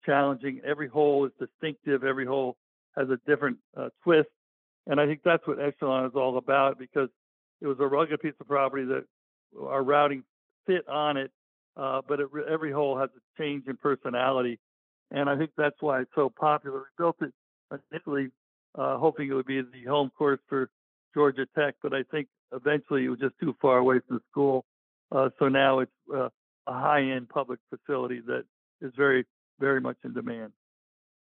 challenging. 0.06 0.62
Every 0.66 0.88
hole 0.88 1.26
is 1.26 1.32
distinctive. 1.38 2.04
Every 2.04 2.24
hole 2.24 2.56
has 2.96 3.08
a 3.10 3.18
different 3.28 3.58
uh, 3.76 3.90
twist, 4.02 4.30
and 4.86 4.98
I 4.98 5.04
think 5.04 5.20
that's 5.22 5.46
what 5.46 5.60
Echelon 5.60 6.06
is 6.06 6.12
all 6.14 6.38
about 6.38 6.78
because 6.78 7.10
it 7.60 7.66
was 7.66 7.76
a 7.80 7.86
rugged 7.86 8.22
piece 8.22 8.32
of 8.40 8.48
property 8.48 8.86
that 8.86 9.04
our 9.60 9.82
routing 9.82 10.24
fit 10.66 10.88
on 10.88 11.16
it, 11.16 11.30
uh, 11.76 12.00
but 12.06 12.20
it, 12.20 12.28
every 12.50 12.72
hole 12.72 12.98
has 12.98 13.10
a 13.16 13.42
change 13.42 13.66
in 13.66 13.76
personality, 13.76 14.58
and 15.10 15.28
I 15.28 15.36
think 15.36 15.50
that's 15.56 15.76
why 15.80 16.00
it's 16.00 16.10
so 16.14 16.30
popular. 16.30 16.78
We 16.78 16.84
built 16.98 17.16
it 17.20 17.32
initially 17.90 18.28
uh, 18.74 18.98
hoping 18.98 19.30
it 19.30 19.34
would 19.34 19.46
be 19.46 19.60
the 19.60 19.84
home 19.88 20.10
course 20.16 20.40
for 20.48 20.70
Georgia 21.14 21.46
Tech, 21.56 21.74
but 21.82 21.92
I 21.92 22.02
think 22.10 22.28
eventually 22.52 23.04
it 23.04 23.08
was 23.08 23.18
just 23.18 23.38
too 23.40 23.54
far 23.60 23.78
away 23.78 24.00
from 24.06 24.20
school. 24.30 24.64
Uh, 25.10 25.28
so 25.38 25.48
now 25.48 25.80
it's 25.80 25.92
uh, 26.14 26.28
a 26.66 26.72
high-end 26.72 27.28
public 27.28 27.58
facility 27.68 28.20
that 28.26 28.44
is 28.80 28.92
very, 28.96 29.26
very 29.60 29.80
much 29.80 29.96
in 30.04 30.14
demand. 30.14 30.52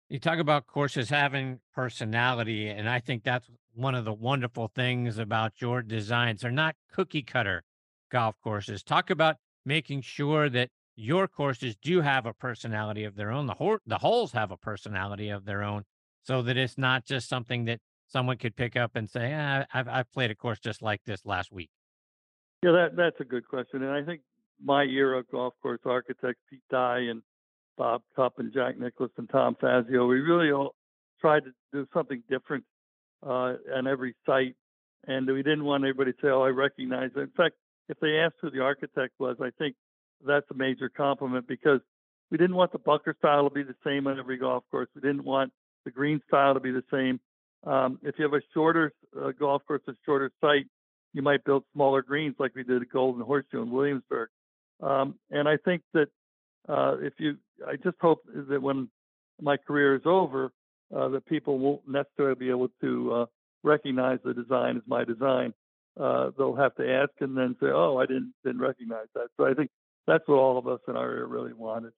You 0.08 0.18
talk 0.18 0.38
about 0.38 0.66
courses 0.66 1.08
having 1.10 1.60
personality, 1.74 2.68
and 2.68 2.88
I 2.88 3.00
think 3.00 3.22
that's 3.22 3.48
one 3.74 3.94
of 3.94 4.04
the 4.04 4.12
wonderful 4.12 4.68
things 4.68 5.18
about 5.18 5.60
your 5.60 5.82
designs. 5.82 6.40
They're 6.42 6.50
not 6.50 6.76
cookie 6.92 7.22
cutter 7.22 7.62
golf 8.10 8.36
courses. 8.42 8.82
Talk 8.82 9.10
about 9.10 9.36
making 9.64 10.02
sure 10.02 10.48
that 10.50 10.68
your 10.96 11.26
courses 11.28 11.76
do 11.80 12.02
have 12.02 12.26
a 12.26 12.34
personality 12.34 13.04
of 13.04 13.14
their 13.16 13.30
own. 13.30 13.46
The, 13.46 13.54
ho- 13.54 13.78
the 13.86 13.98
holes 13.98 14.32
have 14.32 14.50
a 14.50 14.56
personality 14.56 15.30
of 15.30 15.44
their 15.44 15.62
own. 15.62 15.84
so 16.22 16.42
that 16.42 16.56
it's 16.56 16.76
not 16.76 17.06
just 17.06 17.28
something 17.28 17.64
that 17.64 17.80
someone 18.06 18.36
could 18.36 18.56
pick 18.56 18.76
up 18.76 18.96
and 18.96 19.08
say, 19.08 19.32
ah, 19.34 19.64
I've, 19.72 19.88
I've 19.88 20.12
played 20.12 20.30
a 20.30 20.34
course 20.34 20.58
just 20.58 20.82
like 20.82 21.00
this 21.06 21.24
last 21.24 21.52
week? 21.52 21.70
Yeah, 22.62 22.72
that 22.72 22.96
that's 22.96 23.16
a 23.20 23.24
good 23.24 23.48
question, 23.48 23.82
and 23.82 23.90
I 23.92 24.04
think 24.04 24.20
my 24.62 24.82
era 24.82 25.20
of 25.20 25.30
golf 25.30 25.54
course 25.62 25.80
architects 25.86 26.40
Pete 26.50 26.60
Dye 26.70 27.06
and 27.10 27.22
Bob 27.78 28.02
Cupp 28.14 28.38
and 28.38 28.52
Jack 28.52 28.78
Nicklaus 28.78 29.10
and 29.16 29.30
Tom 29.30 29.56
Fazio, 29.58 30.06
we 30.06 30.20
really 30.20 30.52
all 30.52 30.74
tried 31.22 31.44
to 31.44 31.52
do 31.72 31.86
something 31.94 32.22
different 32.28 32.64
uh, 33.26 33.54
on 33.74 33.86
every 33.86 34.14
site, 34.26 34.56
and 35.06 35.26
we 35.26 35.42
didn't 35.42 35.64
want 35.64 35.84
everybody 35.84 36.12
to 36.12 36.18
say, 36.20 36.28
"Oh, 36.28 36.42
I 36.42 36.48
recognize 36.48 37.10
it." 37.16 37.20
In 37.20 37.30
fact, 37.34 37.54
if 37.90 37.98
they 37.98 38.18
asked 38.18 38.36
who 38.40 38.50
the 38.50 38.60
architect 38.60 39.14
was, 39.18 39.36
I 39.42 39.50
think 39.58 39.74
that's 40.24 40.46
a 40.50 40.54
major 40.54 40.88
compliment 40.88 41.48
because 41.48 41.80
we 42.30 42.38
didn't 42.38 42.54
want 42.54 42.70
the 42.70 42.78
bunker 42.78 43.16
style 43.18 43.48
to 43.48 43.54
be 43.54 43.64
the 43.64 43.74
same 43.84 44.06
on 44.06 44.18
every 44.18 44.38
golf 44.38 44.62
course. 44.70 44.88
We 44.94 45.00
didn't 45.00 45.24
want 45.24 45.52
the 45.84 45.90
green 45.90 46.20
style 46.28 46.54
to 46.54 46.60
be 46.60 46.70
the 46.70 46.84
same. 46.92 47.18
Um, 47.66 47.98
if 48.02 48.14
you 48.16 48.24
have 48.24 48.32
a 48.32 48.42
shorter 48.54 48.92
uh, 49.20 49.32
golf 49.38 49.62
course, 49.66 49.82
a 49.88 49.92
shorter 50.06 50.30
site, 50.40 50.66
you 51.12 51.22
might 51.22 51.44
build 51.44 51.64
smaller 51.72 52.00
greens 52.00 52.36
like 52.38 52.54
we 52.54 52.62
did 52.62 52.80
at 52.80 52.88
Golden 52.90 53.22
Horseshoe 53.22 53.62
in 53.62 53.70
Williamsburg. 53.70 54.28
Um, 54.80 55.16
and 55.32 55.48
I 55.48 55.56
think 55.56 55.82
that 55.92 56.08
uh, 56.68 56.96
if 57.00 57.14
you, 57.18 57.36
I 57.66 57.74
just 57.74 57.96
hope 58.00 58.20
that 58.32 58.62
when 58.62 58.88
my 59.42 59.56
career 59.56 59.96
is 59.96 60.02
over, 60.04 60.52
uh, 60.96 61.08
that 61.08 61.26
people 61.26 61.58
won't 61.58 61.82
necessarily 61.88 62.36
be 62.36 62.50
able 62.50 62.68
to 62.80 63.12
uh, 63.12 63.26
recognize 63.64 64.20
the 64.24 64.32
design 64.32 64.76
as 64.76 64.82
my 64.86 65.04
design. 65.04 65.52
Uh, 65.98 66.30
they'll 66.36 66.56
have 66.56 66.74
to 66.76 66.88
ask 66.88 67.10
and 67.20 67.36
then 67.36 67.56
say, 67.60 67.66
"Oh, 67.66 67.98
I 67.98 68.06
didn't 68.06 68.32
didn't 68.44 68.60
recognize 68.60 69.06
that." 69.14 69.28
So 69.36 69.46
I 69.46 69.54
think 69.54 69.70
that's 70.06 70.26
what 70.26 70.36
all 70.36 70.58
of 70.58 70.66
us 70.66 70.80
in 70.88 70.96
our 70.96 71.10
area 71.10 71.24
really 71.24 71.52
wanted. 71.52 71.92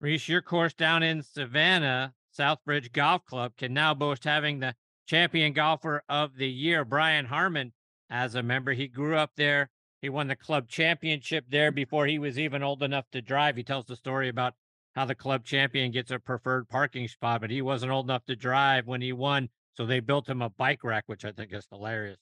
Rees, 0.00 0.28
your 0.28 0.42
course 0.42 0.74
down 0.74 1.02
in 1.02 1.22
Savannah, 1.22 2.14
Southbridge 2.36 2.92
Golf 2.92 3.24
Club, 3.24 3.52
can 3.56 3.74
now 3.74 3.94
boast 3.94 4.24
having 4.24 4.60
the 4.60 4.74
champion 5.06 5.52
golfer 5.52 6.02
of 6.08 6.36
the 6.36 6.48
year, 6.48 6.84
Brian 6.84 7.26
Harman, 7.26 7.72
as 8.10 8.34
a 8.34 8.42
member. 8.42 8.72
He 8.72 8.88
grew 8.88 9.16
up 9.16 9.32
there. 9.36 9.70
He 10.00 10.08
won 10.08 10.28
the 10.28 10.36
club 10.36 10.68
championship 10.68 11.46
there 11.48 11.72
before 11.72 12.06
he 12.06 12.20
was 12.20 12.38
even 12.38 12.62
old 12.62 12.82
enough 12.82 13.06
to 13.10 13.20
drive. 13.20 13.56
He 13.56 13.64
tells 13.64 13.86
the 13.86 13.96
story 13.96 14.28
about 14.28 14.54
how 14.94 15.04
the 15.04 15.14
club 15.14 15.44
champion 15.44 15.90
gets 15.90 16.10
a 16.10 16.18
preferred 16.20 16.68
parking 16.68 17.08
spot, 17.08 17.40
but 17.40 17.50
he 17.50 17.62
wasn't 17.62 17.90
old 17.90 18.06
enough 18.06 18.24
to 18.26 18.36
drive 18.36 18.86
when 18.86 19.00
he 19.00 19.12
won. 19.12 19.48
So 19.74 19.86
they 19.86 20.00
built 20.00 20.28
him 20.28 20.42
a 20.42 20.50
bike 20.50 20.84
rack, 20.84 21.04
which 21.06 21.24
I 21.24 21.32
think 21.32 21.52
is 21.52 21.66
hilarious. 21.70 22.18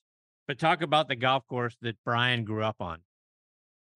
But 0.46 0.58
talk 0.58 0.82
about 0.82 1.08
the 1.08 1.16
golf 1.16 1.46
course 1.48 1.76
that 1.82 1.96
Brian 2.04 2.44
grew 2.44 2.62
up 2.62 2.76
on. 2.80 3.00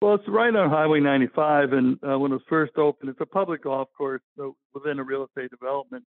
Well, 0.02 0.14
it's 0.14 0.28
right 0.28 0.54
on 0.54 0.70
Highway 0.70 1.00
95, 1.00 1.72
and 1.74 1.98
uh, 2.02 2.18
when 2.18 2.32
it 2.32 2.36
was 2.36 2.42
first 2.48 2.78
opened, 2.78 3.10
it's 3.10 3.20
a 3.20 3.26
public 3.26 3.64
golf 3.64 3.88
course 3.96 4.22
within 4.74 4.98
a 4.98 5.04
real 5.04 5.26
estate 5.26 5.50
development. 5.50 6.04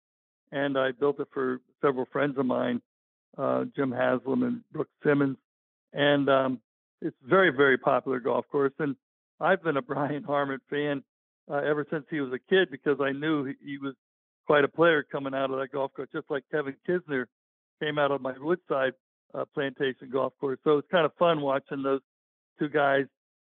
And 0.52 0.78
I 0.78 0.92
built 0.92 1.20
it 1.20 1.28
for 1.32 1.60
several 1.82 2.06
friends 2.12 2.36
of 2.38 2.44
mine, 2.44 2.82
uh, 3.38 3.64
Jim 3.74 3.90
Haslam 3.90 4.42
and 4.42 4.60
Brooks 4.72 4.92
Simmons. 5.02 5.38
And 5.94 6.28
um, 6.28 6.60
it's 7.00 7.16
very, 7.26 7.50
very 7.50 7.78
popular 7.78 8.20
golf 8.20 8.44
course. 8.52 8.72
And 8.78 8.94
I've 9.40 9.62
been 9.62 9.78
a 9.78 9.82
Brian 9.94 10.22
Harman 10.22 10.60
fan 10.68 11.02
uh, 11.50 11.56
ever 11.56 11.86
since 11.90 12.04
he 12.10 12.20
was 12.20 12.32
a 12.32 12.50
kid 12.50 12.70
because 12.70 12.98
I 13.00 13.12
knew 13.12 13.44
he, 13.46 13.54
he 13.64 13.78
was 13.78 13.94
quite 14.46 14.64
a 14.64 14.68
player 14.68 15.02
coming 15.02 15.34
out 15.34 15.50
of 15.50 15.58
that 15.58 15.72
golf 15.72 15.94
course, 15.94 16.08
just 16.12 16.30
like 16.30 16.44
Kevin 16.50 16.76
Kisner 16.86 17.24
came 17.82 17.98
out 17.98 18.10
of 18.10 18.20
my 18.20 18.34
Woodside 18.38 18.92
uh, 19.34 19.44
Plantation 19.54 20.10
golf 20.10 20.32
course. 20.40 20.58
So 20.64 20.78
it's 20.78 20.88
kind 20.90 21.04
of 21.04 21.12
fun 21.18 21.40
watching 21.40 21.82
those 21.82 22.00
two 22.58 22.68
guys 22.68 23.04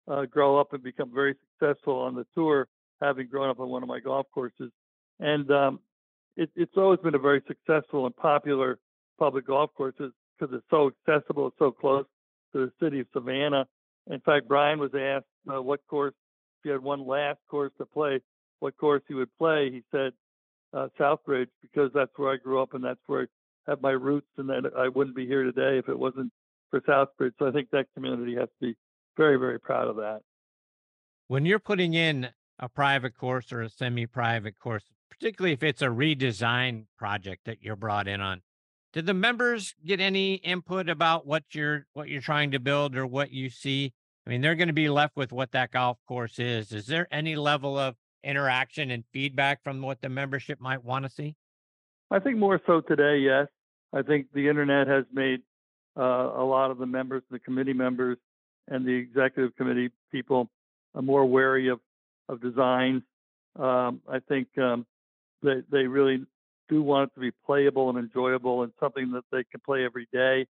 uh, 0.09 0.25
grow 0.27 0.59
up 0.59 0.73
and 0.73 0.83
become 0.83 1.13
very 1.13 1.35
successful 1.59 1.97
on 1.97 2.15
the 2.15 2.27
tour, 2.35 2.69
having 3.01 3.29
grown 3.29 3.51
up 3.51 3.61
on 3.61 3.69
one 3.69 3.83
of 3.83 3.89
my 3.89 4.01
golf 4.01 4.27
courses. 4.33 4.71
And 5.21 5.51
um, 5.51 5.81
it, 6.37 6.51
it's 6.57 6.77
always 6.77 7.01
been 7.01 7.15
a 7.15 7.19
very 7.19 7.43
successful 7.47 8.07
and 8.07 8.17
popular 8.17 8.79
public 9.19 9.47
golf 9.47 9.71
course 9.75 9.95
because 9.97 10.55
it's 10.55 10.67
so 10.71 10.91
accessible, 11.09 11.49
it's 11.49 11.59
so 11.59 11.71
close 11.71 12.07
to 12.53 12.67
the 12.67 12.73
city 12.85 13.01
of 13.01 13.07
Savannah. 13.13 13.67
In 14.11 14.21
fact, 14.21 14.49
Brian 14.49 14.79
was 14.79 14.91
asked 14.95 15.27
uh, 15.53 15.63
what 15.63 15.81
course, 15.89 16.15
if 16.59 16.65
he 16.65 16.71
had 16.71 16.83
one 16.83 17.07
last 17.07 17.39
course 17.49 17.73
to 17.79 17.87
play, 17.87 18.21
what 18.61 18.77
course 18.77 19.03
he 19.09 19.15
would 19.15 19.35
play. 19.39 19.71
He 19.71 19.83
said 19.91 20.13
uh, 20.73 20.89
Southbridge 20.99 21.49
because 21.63 21.91
that's 21.95 22.11
where 22.17 22.33
I 22.33 22.37
grew 22.37 22.61
up 22.61 22.75
and 22.75 22.85
that's 22.85 23.01
where 23.07 23.29
have 23.67 23.81
my 23.81 23.91
roots, 23.91 24.29
and 24.37 24.49
that 24.49 24.73
I 24.77 24.89
wouldn't 24.89 25.17
be 25.17 25.27
here 25.27 25.43
today 25.43 25.79
if 25.79 25.89
it 25.89 25.99
wasn't 25.99 26.33
for 26.71 26.81
Southbridge. 26.81 27.33
So 27.39 27.47
I 27.47 27.53
think 27.53 27.71
that 27.71 27.87
community 27.95 28.35
has 28.37 28.49
to 28.49 28.67
be 28.67 28.77
very, 29.17 29.37
very 29.39 29.61
proud 29.61 29.89
of 29.89 29.97
that. 29.97 30.21
When 31.29 31.47
you're 31.47 31.59
putting 31.59 31.95
in 31.95 32.29
a 32.59 32.69
private 32.69 33.17
course 33.17 33.53
or 33.53 33.63
a 33.63 33.71
semi-private 33.71 34.59
course, 34.59 34.85
particularly 35.11 35.53
if 35.53 35.63
it's 35.63 35.83
a 35.83 35.87
redesign 35.87 36.87
project 36.99 37.43
that 37.47 37.63
you're 37.63 37.77
brought 37.77 38.09
in 38.09 38.21
on, 38.21 38.43
did 38.93 39.07
the 39.07 39.15
members 39.15 39.75
get 39.85 40.01
any 40.01 40.35
input 40.35 40.89
about 40.89 41.27
what 41.27 41.43
you're 41.53 41.87
what 41.95 42.09
you're 42.09 42.21
trying 42.21 42.53
to 42.53 42.61
build 42.61 42.97
or 42.97 43.07
what 43.07 43.33
you 43.33 43.51
see? 43.51 43.93
I 44.27 44.31
mean, 44.31 44.41
they're 44.41 44.55
going 44.55 44.69
to 44.69 44.75
be 44.75 44.89
left 44.89 45.17
with 45.17 45.33
what 45.33 45.53
that 45.53 45.73
golf 45.73 45.99
course 46.07 46.39
is. 46.39 46.73
Is 46.73 46.87
there 46.87 47.09
any 47.11 47.37
level 47.37 47.77
of 47.79 47.97
interaction 48.23 48.91
and 48.91 49.05
feedback 49.13 49.63
from 49.63 49.83
what 49.83 50.01
the 50.01 50.09
membership 50.09 50.61
might 50.61 50.83
want 50.85 51.05
to 51.05 51.11
see? 51.11 51.35
I 52.15 52.21
think 52.21 52.39
more 52.39 52.61
so 52.65 52.81
today, 52.81 53.19
yes. 53.19 53.49
I 53.93 54.03
think 54.03 54.29
the 54.33 54.49
internet 54.49 54.87
has 54.87 55.05
made 55.13 55.41
uh, 55.99 56.31
a 56.37 56.45
lot 56.45 56.71
of 56.71 56.79
the 56.79 56.87
members, 56.87 57.25
the 57.29 57.41
committee 57.41 57.73
members, 57.73 58.19
and 58.69 58.87
the 58.87 58.93
executive 58.93 59.57
committee 59.57 59.91
people 60.13 60.49
are 60.95 61.03
more 61.03 61.25
wary 61.25 61.69
of 61.69 61.81
of 62.29 62.41
designs. 62.41 63.03
Um, 63.59 64.01
I 64.09 64.21
think 64.29 64.47
um, 64.59 64.87
they 65.43 65.63
they 65.73 65.89
really 65.89 66.25
do 66.69 66.85
want 66.85 67.11
it 67.11 67.15
to 67.15 67.21
be 67.21 67.33
playable 67.45 67.91
and 67.91 67.99
enjoyable 67.99 68.63
and 68.63 68.73
something 68.79 69.11
that 69.11 69.25
they 69.33 69.43
can 69.51 69.61
play 69.67 69.85
every 69.85 70.07
day 70.13 70.47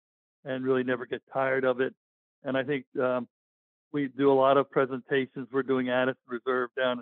and 0.44 0.64
really 0.64 0.83
never 0.83 1.07
get 1.07 1.22
tired 1.33 1.64
of 1.64 1.81
it. 1.81 1.94
And 2.42 2.57
I 2.57 2.64
think 2.64 2.87
um, 3.01 3.29
we 3.92 4.09
do 4.09 4.33
a 4.33 4.35
lot 4.35 4.57
of 4.57 4.68
presentations. 4.68 5.46
We're 5.53 5.62
doing 5.62 5.90
Addison 5.90 6.18
Reserve 6.27 6.70
down 6.77 6.98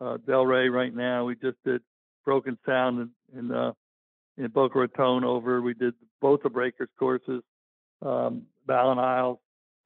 in 0.00 0.06
uh, 0.06 0.18
Delray 0.18 0.72
right 0.72 0.94
now. 0.94 1.24
We 1.24 1.34
just 1.34 1.58
did 1.64 1.82
Broken 2.24 2.56
Sound 2.64 3.10
in 3.34 3.38
in, 3.40 3.50
uh, 3.50 3.72
in 4.38 4.48
Boca 4.48 4.78
Raton 4.78 5.24
over. 5.24 5.60
We 5.60 5.74
did 5.74 5.94
both 6.20 6.42
the 6.42 6.50
Breakers 6.50 6.88
courses, 6.98 7.42
um, 8.02 8.42
Ballen 8.66 8.98
Isles, 8.98 9.38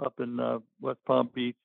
up 0.05 0.15
in 0.21 0.39
uh, 0.39 0.59
West 0.81 1.01
Palm 1.07 1.31
Beach. 1.35 1.57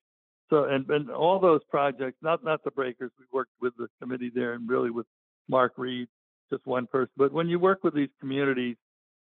So 0.49 0.63
and 0.63 0.89
and 0.89 1.11
all 1.11 1.39
those 1.39 1.61
projects, 1.69 2.17
not 2.21 2.43
not 2.43 2.63
the 2.63 2.71
breakers. 2.71 3.11
We 3.19 3.25
worked 3.31 3.51
with 3.61 3.73
the 3.77 3.87
committee 4.01 4.31
there 4.33 4.53
and 4.53 4.67
really 4.67 4.91
with 4.91 5.05
Mark 5.49 5.73
Reed, 5.77 6.07
just 6.49 6.65
one 6.65 6.87
person. 6.87 7.11
But 7.17 7.33
when 7.33 7.49
you 7.49 7.59
work 7.59 7.83
with 7.83 7.93
these 7.93 8.09
communities, 8.19 8.77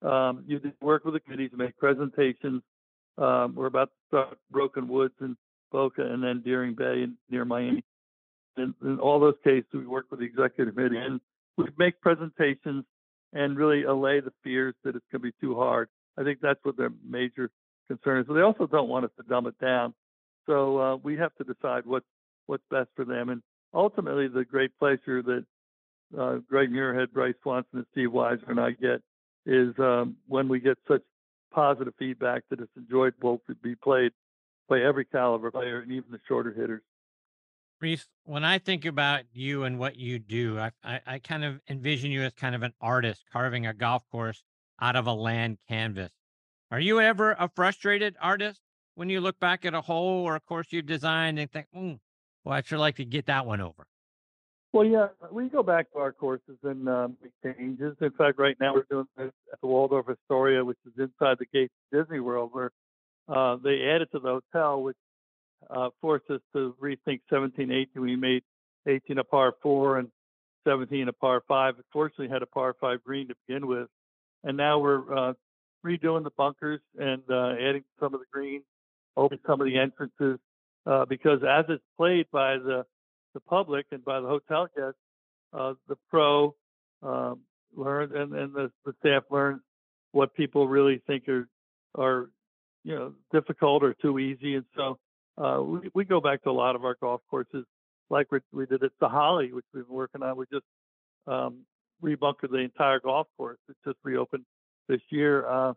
um, 0.02 0.44
you 0.48 0.60
work 0.82 1.06
with 1.06 1.14
the 1.14 1.20
committees 1.20 1.52
make 1.56 1.78
presentations. 1.78 2.64
Um, 3.20 3.54
we're 3.54 3.68
about 3.68 3.90
to 3.90 4.08
start 4.08 4.38
Broken 4.50 4.88
Woods 4.88 5.14
in 5.22 5.38
Boca 5.72 6.02
and 6.02 6.24
then 6.24 6.42
Deering 6.42 6.74
Bay 6.74 7.06
near 7.30 7.46
Miami. 7.46 7.84
And 8.58 8.74
in 8.82 9.00
all 9.00 9.20
those 9.20 9.36
cases, 9.44 9.70
we 9.72 9.86
work 9.86 10.08
with 10.10 10.20
the 10.20 10.26
executive 10.26 10.76
committee 10.76 10.98
and 10.98 11.22
we 11.58 11.66
make 11.78 12.02
presentations 12.02 12.86
and 13.34 13.58
really 13.58 13.84
allay 13.84 14.20
the 14.20 14.32
fears 14.44 14.76
that 14.84 14.96
it's 14.96 15.06
going 15.12 15.22
to 15.22 15.32
be 15.32 15.34
too 15.42 15.56
hard. 15.56 15.90
I 16.18 16.24
think 16.24 16.40
that's 16.42 16.60
what 16.64 16.78
their 16.78 16.92
major 17.08 17.50
concerns, 17.88 18.28
but 18.28 18.36
they 18.36 18.42
also 18.42 18.68
don't 18.68 18.88
want 18.88 19.06
us 19.06 19.12
to 19.18 19.24
dumb 19.28 19.48
it 19.48 19.60
down. 19.60 19.94
So 20.46 20.80
uh, 20.80 20.96
we 20.98 21.18
have 21.18 21.34
to 21.36 21.44
decide 21.44 21.86
what's 21.86 22.06
what's 22.46 22.64
best 22.70 22.90
for 22.96 23.06
them. 23.06 23.30
And 23.30 23.42
ultimately, 23.74 24.28
the 24.28 24.46
great 24.46 24.78
pleasure 24.78 25.22
that 25.24 25.46
uh, 26.18 26.38
Greg 26.50 26.70
Muirhead, 26.70 27.12
Bryce 27.12 27.34
Swanson, 27.42 27.80
and 27.80 27.86
Steve 27.92 28.10
Weiser 28.10 28.50
and 28.50 28.60
I 28.60 28.72
get 28.72 29.02
is 29.46 29.74
um, 29.80 30.16
when 30.28 30.48
we 30.48 30.60
get 30.60 30.78
such 30.88 31.02
positive 31.52 31.94
feedback 31.98 32.44
that 32.50 32.60
it's 32.60 32.72
enjoyable 32.78 33.42
to 33.48 33.56
be 33.56 33.76
played 33.76 34.12
by 34.68 34.82
every 34.82 35.06
caliber 35.06 35.52
player 35.52 35.80
and 35.80 35.92
even 35.92 36.12
the 36.12 36.20
shorter 36.28 36.52
hitters. 36.52 36.82
Rees, 37.84 38.08
when 38.24 38.46
I 38.46 38.60
think 38.60 38.86
about 38.86 39.24
you 39.34 39.66
and 39.66 39.78
what 39.78 39.98
you 39.98 40.18
do, 40.18 40.58
I, 40.58 40.72
I, 40.86 41.02
I 41.06 41.20
kind 41.20 41.44
of 41.44 41.60
envision 41.70 42.12
you 42.12 42.22
as 42.24 42.32
kind 42.34 42.56
of 42.56 42.64
an 42.64 42.74
artist 42.80 43.26
carving 43.32 43.68
a 43.68 43.74
golf 43.74 44.04
course 44.10 44.42
out 44.82 44.96
of 44.96 45.06
a 45.06 45.12
land 45.12 45.58
canvas. 45.68 46.10
Are 46.72 46.80
you 46.80 47.02
ever 47.02 47.36
a 47.38 47.50
frustrated 47.54 48.16
artist 48.22 48.62
when 48.96 49.10
you 49.10 49.20
look 49.20 49.38
back 49.38 49.66
at 49.66 49.74
a 49.74 49.82
hole 49.82 50.24
or 50.24 50.38
a 50.38 50.40
course 50.40 50.68
you've 50.70 50.86
designed 50.86 51.40
and 51.40 51.52
think, 51.52 51.68
mm, 51.76 52.00
well, 52.46 52.56
I'd 52.56 52.66
sure 52.66 52.80
like 52.80 52.96
to 52.96 53.06
get 53.06 53.26
that 53.26 53.46
one 53.46 53.60
over? 53.60 53.86
Well, 54.72 54.86
yeah, 54.86 55.08
we 55.30 55.50
go 55.50 55.62
back 55.62 55.92
to 55.92 56.00
our 56.00 56.14
courses 56.14 56.58
and 56.64 56.88
um, 56.88 57.18
make 57.22 57.58
changes. 57.58 57.98
In 58.00 58.12
fact, 58.12 58.40
right 58.40 58.56
now 58.62 58.76
we're 58.76 58.86
doing 58.90 59.08
this 59.18 59.32
at 59.52 59.60
the 59.60 59.68
Waldorf 59.68 60.08
Astoria, 60.10 60.64
which 60.64 60.80
is 60.86 60.94
inside 60.98 61.38
the 61.38 61.46
gates 61.54 61.74
of 61.92 62.00
Disney 62.06 62.22
World, 62.22 62.52
where 62.54 62.72
uh, 63.28 63.58
they 63.62 63.90
added 63.94 64.08
to 64.14 64.20
the 64.20 64.40
hotel, 64.54 64.82
which 64.82 64.96
uh, 65.70 65.90
forced 66.02 66.30
us 66.30 66.42
to 66.54 66.76
rethink 66.82 67.22
17, 67.30 67.72
18. 67.72 68.02
We 68.02 68.16
made 68.16 68.44
18 68.88 69.18
a 69.18 69.24
par 69.24 69.54
four 69.62 69.98
and 70.00 70.10
17 70.68 71.08
a 71.08 71.14
par 71.14 71.44
five. 71.48 71.76
Fortunately, 71.92 72.30
had 72.30 72.42
a 72.42 72.48
par 72.48 72.76
five 72.80 73.04
green 73.04 73.28
to 73.28 73.36
begin 73.48 73.68
with, 73.68 73.88
and 74.44 74.58
now 74.58 74.80
we're 74.80 75.14
uh, 75.16 75.34
redoing 75.86 76.24
the 76.24 76.32
bunkers 76.38 76.82
and 76.98 77.22
uh, 77.30 77.54
adding 77.54 77.84
some 78.00 78.14
of 78.14 78.20
the 78.20 78.26
greens, 78.32 78.64
opening 79.18 79.42
some 79.46 79.62
of 79.62 79.68
the 79.68 79.78
entrances, 79.78 80.40
uh, 80.86 81.06
because 81.06 81.40
as 81.48 81.66
it's 81.70 81.84
played 81.98 82.26
by 82.32 82.58
the 82.58 82.86
the 83.34 83.40
public 83.40 83.88
and 83.92 84.06
by 84.06 84.20
the 84.20 84.28
hotel 84.28 84.68
guests, 84.76 85.00
uh, 85.54 85.74
the 85.88 85.96
pro 86.10 86.56
um, 87.02 87.40
learn 87.76 88.16
and, 88.16 88.34
and 88.34 88.54
the, 88.54 88.72
the 88.86 88.94
staff 89.00 89.24
learns 89.32 89.62
what 90.12 90.34
people 90.36 90.68
really 90.68 91.02
think 91.08 91.28
are 91.28 91.48
are 91.96 92.30
you 92.84 92.96
know 92.96 93.14
difficult 93.32 93.84
or 93.84 93.94
too 94.02 94.20
easy, 94.20 94.56
and 94.56 94.66
so 94.76 94.98
uh, 95.38 95.62
we 95.62 95.90
we 95.94 96.06
go 96.06 96.22
back 96.22 96.44
to 96.44 96.50
a 96.50 96.52
lot 96.52 96.76
of 96.76 96.86
our 96.86 96.96
golf 97.02 97.22
courses 97.30 97.66
like 98.10 98.32
we, 98.32 98.40
we 98.52 98.66
did 98.66 98.84
at 98.84 98.92
Holly, 99.02 99.52
which 99.52 99.66
we've 99.74 99.88
been 99.88 99.96
working 99.96 100.22
on. 100.22 100.38
We 100.38 100.46
just 100.52 100.66
um, 101.28 101.60
rebunkered 102.04 102.52
the 102.52 102.58
entire 102.58 103.00
golf 103.00 103.28
course. 103.38 103.58
It 103.70 103.76
just 103.86 103.98
reopened 104.04 104.46
this 104.88 105.02
year, 105.10 105.48
uh, 105.48 105.74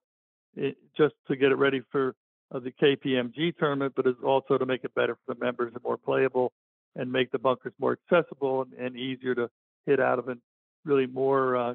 it, 0.57 0.77
just 0.97 1.15
to 1.29 1.37
get 1.37 1.53
it 1.53 1.57
ready 1.57 1.81
for 1.91 2.15
uh, 2.55 2.61
the 2.61 2.73
KPMG 2.73 3.57
tournament, 3.57 3.95
but 3.97 4.07
it's 4.07 4.19
also 4.25 4.59
to 4.59 4.67
make 4.67 4.85
it 4.85 4.95
better 4.95 5.17
for 5.25 5.35
the 5.35 5.45
members 5.45 5.73
and 5.75 5.83
more 5.83 5.97
playable, 5.97 6.53
and 6.95 7.11
make 7.11 7.31
the 7.31 7.39
bunkers 7.39 7.73
more 7.79 7.97
accessible 8.11 8.63
and, 8.63 8.73
and 8.75 8.97
easier 8.97 9.35
to 9.35 9.49
hit 9.87 10.01
out 10.01 10.19
of, 10.19 10.29
and 10.29 10.41
really 10.85 11.07
more 11.07 11.57
uh, 11.57 11.75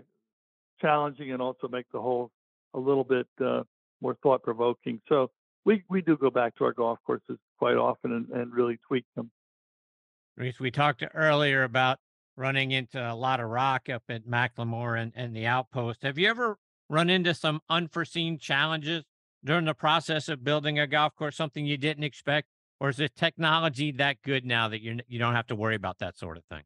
challenging, 0.82 1.32
and 1.32 1.42
also 1.42 1.68
make 1.68 1.86
the 1.92 2.00
hole 2.02 2.32
a 2.74 2.80
little 2.80 3.04
bit 3.04 3.28
uh, 3.44 3.64
more 4.02 4.16
thought 4.22 4.44
provoking. 4.44 5.02
So 5.10 5.32
we 5.66 5.84
we 5.90 6.02
do 6.02 6.18
go 6.18 6.30
back 6.30 6.56
to 6.58 6.66
our 6.66 6.74
golf 6.74 7.00
courses 7.06 7.38
quite 7.58 7.78
often 7.78 8.12
and, 8.12 8.30
and 8.30 8.54
really 8.54 8.80
tweak 8.88 9.06
them. 9.16 9.32
Rees, 10.38 10.60
we 10.60 10.72
talked 10.72 11.04
earlier 11.14 11.64
about 11.64 12.00
running 12.38 12.72
into 12.72 13.00
a 13.00 13.14
lot 13.14 13.40
of 13.40 13.50
rock 13.50 13.90
up 13.90 14.04
at 14.10 14.26
McLemore 14.26 15.00
and, 15.00 15.12
and 15.16 15.36
the 15.36 15.46
outpost. 15.46 16.04
Have 16.04 16.18
you 16.18 16.30
ever 16.30 16.58
run 16.90 17.10
into 17.10 17.34
some 17.34 17.62
unforeseen 17.70 18.38
challenges 18.40 19.04
during 19.44 19.66
the 19.66 19.74
process 19.74 20.30
of 20.30 20.44
building 20.44 20.80
a 20.80 20.88
golf 20.88 21.16
course, 21.16 21.36
something 21.36 21.66
you 21.66 21.78
didn't 21.78 22.04
expect? 22.04 22.48
Or 22.80 22.90
is 22.90 22.98
the 22.98 23.10
technology 23.10 23.92
that 23.92 24.24
good 24.24 24.44
now 24.44 24.68
that 24.70 24.82
you 24.82 25.00
you 25.08 25.20
don't 25.20 25.36
have 25.36 25.46
to 25.48 25.56
worry 25.56 25.76
about 25.76 26.00
that 26.00 26.18
sort 26.18 26.38
of 26.38 26.44
thing? 26.46 26.64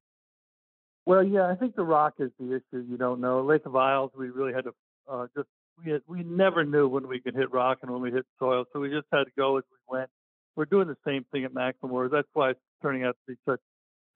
Well, 1.06 1.24
yeah, 1.24 1.48
I 1.48 1.56
think 1.56 1.76
the 1.76 1.84
rock 1.84 2.14
is 2.20 2.32
the 2.40 2.56
issue. 2.56 2.86
You 2.90 2.98
don't 2.98 3.20
know. 3.20 3.42
Lake 3.42 3.66
of 3.66 3.76
Isles, 3.76 4.12
we 4.18 4.30
really 4.30 4.54
had 4.54 4.64
to 4.64 4.74
uh, 5.12 5.28
just 5.36 5.50
we 5.84 5.92
had, 5.92 6.02
we 6.08 6.24
never 6.24 6.64
knew 6.64 6.88
when 6.88 7.08
we 7.08 7.20
could 7.20 7.36
hit 7.36 7.52
rock 7.52 7.80
and 7.82 7.92
when 7.92 8.02
we 8.02 8.12
hit 8.12 8.26
soil, 8.40 8.66
so 8.72 8.80
we 8.80 8.90
just 8.90 9.08
had 9.12 9.24
to 9.24 9.32
go 9.38 9.58
as 9.58 9.64
we 9.72 9.98
went. 9.98 10.10
We're 10.56 10.66
doing 10.66 10.88
the 10.88 10.98
same 11.06 11.26
thing 11.32 11.44
at 11.44 11.54
McLemore. 11.54 12.10
That's 12.10 12.28
why 12.34 12.52
it's 12.52 12.60
turning 12.82 13.04
out 13.04 13.18
to 13.26 13.34
be 13.34 13.40
such 13.48 13.60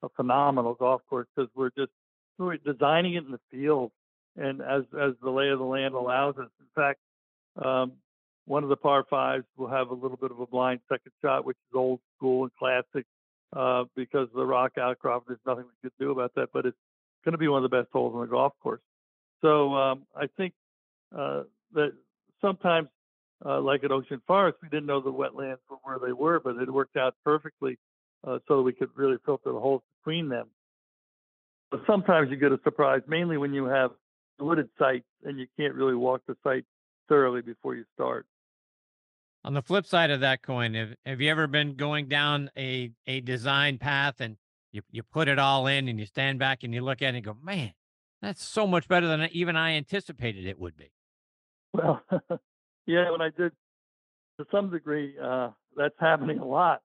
a 0.02 0.08
phenomenal 0.10 0.74
golf 0.74 1.02
course 1.08 1.26
because 1.36 1.50
we're 1.54 1.70
just 1.76 1.92
we're 2.38 2.56
designing 2.56 3.14
it 3.14 3.24
in 3.24 3.32
the 3.32 3.40
field 3.50 3.92
and 4.36 4.62
as 4.62 4.82
as 4.98 5.12
the 5.22 5.30
lay 5.30 5.48
of 5.48 5.58
the 5.58 5.64
land 5.64 5.94
allows 5.94 6.36
us. 6.38 6.48
In 6.58 6.66
fact, 6.74 6.98
um, 7.62 7.92
one 8.46 8.62
of 8.62 8.68
the 8.68 8.76
par 8.76 9.04
fives 9.08 9.44
will 9.56 9.68
have 9.68 9.90
a 9.90 9.94
little 9.94 10.16
bit 10.16 10.30
of 10.30 10.40
a 10.40 10.46
blind 10.46 10.80
second 10.88 11.12
shot, 11.22 11.44
which 11.44 11.56
is 11.56 11.76
old 11.76 12.00
school 12.16 12.44
and 12.44 12.52
classic 12.58 13.06
uh, 13.54 13.84
because 13.94 14.28
of 14.28 14.34
the 14.34 14.46
rock 14.46 14.72
outcrop. 14.78 15.24
There's 15.26 15.38
nothing 15.46 15.64
we 15.64 15.90
could 15.90 15.96
do 16.00 16.10
about 16.10 16.32
that, 16.36 16.48
but 16.52 16.66
it's 16.66 16.76
going 17.24 17.32
to 17.32 17.38
be 17.38 17.48
one 17.48 17.62
of 17.62 17.70
the 17.70 17.76
best 17.76 17.90
holes 17.92 18.14
on 18.14 18.22
the 18.22 18.26
golf 18.26 18.52
course. 18.62 18.80
So 19.42 19.74
um, 19.74 20.02
I 20.16 20.26
think 20.36 20.54
that 21.12 21.92
sometimes, 22.40 22.88
uh, 23.44 23.60
like 23.60 23.84
at 23.84 23.90
Ocean 23.90 24.20
Forest, 24.26 24.58
we 24.62 24.68
didn't 24.68 24.86
know 24.86 25.00
the 25.00 25.12
wetlands 25.12 25.58
were 25.68 25.78
where 25.82 25.98
they 25.98 26.12
were, 26.12 26.40
but 26.40 26.56
it 26.56 26.70
worked 26.72 26.96
out 26.96 27.14
perfectly 27.24 27.78
uh, 28.26 28.38
so 28.46 28.56
that 28.56 28.62
we 28.62 28.72
could 28.72 28.90
really 28.94 29.16
filter 29.24 29.52
the 29.52 29.58
holes 29.58 29.82
between 29.98 30.28
them. 30.28 30.48
But 31.70 31.82
sometimes 31.86 32.30
you 32.30 32.36
get 32.36 32.52
a 32.52 32.60
surprise, 32.64 33.02
mainly 33.06 33.36
when 33.36 33.54
you 33.54 33.66
have 33.66 33.92
wooded 34.38 34.68
sites 34.78 35.06
and 35.24 35.38
you 35.38 35.46
can't 35.58 35.74
really 35.74 35.94
walk 35.94 36.22
the 36.26 36.36
site 36.42 36.64
thoroughly 37.08 37.42
before 37.42 37.74
you 37.74 37.84
start. 37.94 38.26
On 39.44 39.54
the 39.54 39.62
flip 39.62 39.86
side 39.86 40.10
of 40.10 40.20
that 40.20 40.42
coin, 40.42 40.74
have, 40.74 40.94
have 41.06 41.20
you 41.20 41.30
ever 41.30 41.46
been 41.46 41.74
going 41.74 42.08
down 42.08 42.50
a, 42.56 42.90
a 43.06 43.20
design 43.20 43.78
path 43.78 44.16
and 44.20 44.36
you, 44.72 44.82
you 44.90 45.02
put 45.02 45.28
it 45.28 45.38
all 45.38 45.66
in 45.66 45.88
and 45.88 45.98
you 45.98 46.06
stand 46.06 46.38
back 46.38 46.62
and 46.62 46.74
you 46.74 46.82
look 46.82 47.00
at 47.02 47.14
it 47.14 47.18
and 47.18 47.24
go, 47.24 47.36
man, 47.42 47.72
that's 48.20 48.44
so 48.44 48.66
much 48.66 48.86
better 48.86 49.06
than 49.06 49.28
even 49.32 49.56
I 49.56 49.72
anticipated 49.72 50.46
it 50.46 50.58
would 50.58 50.76
be. 50.76 50.92
Well, 51.72 52.02
yeah, 52.86 53.10
when 53.10 53.20
I 53.20 53.30
did 53.36 53.52
to 54.38 54.46
some 54.50 54.70
degree, 54.70 55.14
uh, 55.22 55.50
that's 55.76 55.94
happening 55.98 56.38
a 56.38 56.46
lot. 56.46 56.82